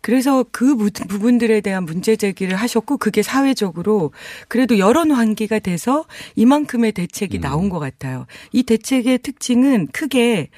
[0.00, 4.12] 그래서 그 부- 부분들에 대한 문제 제기를 하셨고 그게 사회적으로
[4.48, 6.04] 그래도 여론 환기가 돼서
[6.36, 6.92] 이만큼의 음.
[6.92, 8.26] 대책이 나온 것 같아요.
[8.52, 10.50] 이 대책의 특징은 크게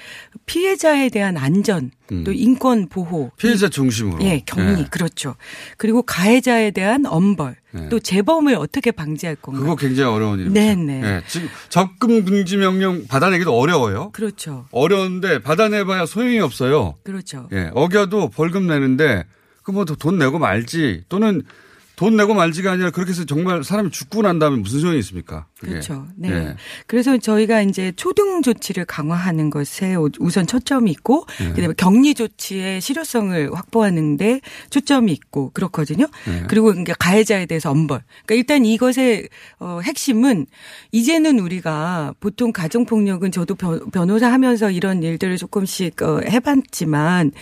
[0.46, 2.24] 피해자에 대한 안전 음.
[2.24, 4.22] 또 인권 보호 피해자 중심으로.
[4.24, 4.86] 예, 격리 예.
[4.90, 5.34] 그렇죠.
[5.76, 7.88] 그리고 가해자에 대한 엄벌 네.
[7.88, 9.60] 또 재범을 어떻게 방지할 건가.
[9.60, 10.54] 그거 굉장히 어려운 일이죠.
[10.54, 11.02] 네네.
[11.02, 11.22] 예.
[11.26, 14.10] 지금 적금 금지 명령 받아내기도 어려워요.
[14.12, 14.66] 그렇죠.
[14.70, 16.94] 어려운데 받아내봐야 소용이 없어요.
[17.02, 17.48] 그렇죠.
[17.52, 17.70] 예.
[17.74, 19.24] 어겨도 벌금 내는데
[19.62, 21.42] 그뭐돈 내고 말지 또는
[21.96, 25.46] 돈 내고 말지가 아니라 그렇게 해서 정말 사람이 죽고 난 다음에 무슨 소용이 있습니까?
[25.58, 25.72] 그게.
[25.72, 26.06] 그렇죠.
[26.14, 26.30] 네.
[26.30, 26.56] 예.
[26.86, 31.52] 그래서 저희가 이제 초등 조치를 강화하는 것에 우선 초점이 있고 네.
[31.54, 36.06] 그다음에 격리 조치의 실효성을 확보하는데 초점이 있고 그렇거든요.
[36.26, 36.44] 네.
[36.48, 38.02] 그리고 그러니까 가해자에 대해서 엄벌.
[38.26, 39.30] 그러니까 일단 이것의
[39.60, 40.44] 어 핵심은
[40.92, 47.32] 이제는 우리가 보통 가정 폭력은 저도 변- 변호사 하면서 이런 일들을 조금씩 어 해봤지만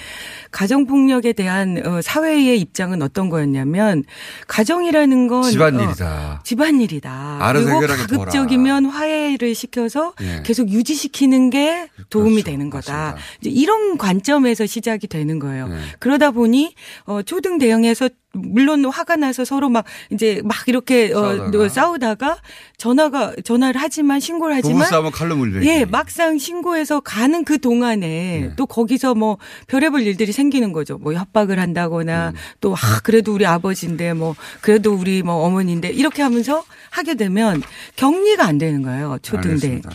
[0.53, 4.05] 가정 폭력에 대한 어 사회의 입장은 어떤 거였냐면
[4.47, 6.39] 가정이라는 건 집안일이다.
[6.41, 7.53] 어, 집안일이다.
[7.53, 7.81] 그리고.
[7.81, 10.43] 가급적이면 화해를 시켜서 예.
[10.45, 12.51] 계속 유지시키는 게 도움이 그렇죠.
[12.51, 13.17] 되는 거다.
[13.43, 15.69] 이런 관점에서 시작이 되는 거예요.
[15.69, 15.79] 네.
[15.99, 16.75] 그러다 보니
[17.05, 21.69] 어 초등 대형에서 물론 화가 나서 서로 막 이제 막 이렇게 어 싸우다가.
[21.69, 22.37] 싸우다가
[22.77, 25.69] 전화가 전화를 하지만 신고를 하지만 부부싸움은 칼로 물려야지.
[25.69, 28.53] 예, 막상 신고해서 가는 그 동안에 네.
[28.57, 30.99] 또 거기서 뭐 별의별 일들이 생기는 거죠.
[30.99, 32.35] 뭐 협박을 한다거나 음.
[32.61, 37.63] 또 아, 그래도 우리 아버지인데 뭐 그래도 우리 뭐 어머니인데 이렇게 하면서 하게 되면
[37.97, 39.19] 격리가 안 되는 거예요.
[39.23, 39.49] 초등대.
[39.49, 39.91] 알겠습니다.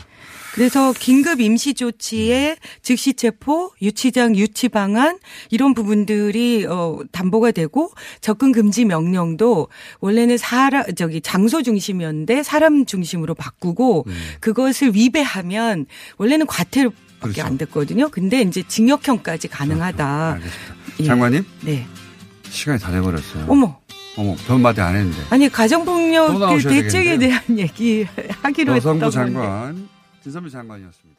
[0.60, 5.18] 그래서 긴급 임시 조치에 즉시 체포, 유치장 유치 방안
[5.52, 9.70] 이런 부분들이 어 담보가 되고 접근 금지 명령도
[10.02, 14.14] 원래는 사람 저기 장소 중심이었는데 사람 중심으로 바꾸고 음.
[14.42, 15.86] 그것을 위배하면
[16.18, 16.90] 원래는 과태료
[17.22, 17.44] 밖에 그렇죠.
[17.44, 18.10] 안 됐거든요.
[18.10, 20.34] 근데 이제 징역형까지 가능하다.
[20.34, 20.76] 알겠습니다.
[21.00, 21.04] 예.
[21.06, 21.88] 장관님 네.
[22.50, 23.46] 시간이 다 돼버렸어요.
[23.48, 23.80] 어머.
[24.18, 25.18] 어머 별마디 안 했는데.
[25.30, 27.18] 아니 또 가정폭력 대책에 되겠는데요.
[27.20, 28.06] 대한 얘기
[28.44, 29.16] 하기로 했던 여성부 건데.
[29.16, 29.99] 장관
[30.30, 31.19] 진선미 장관이었습니다.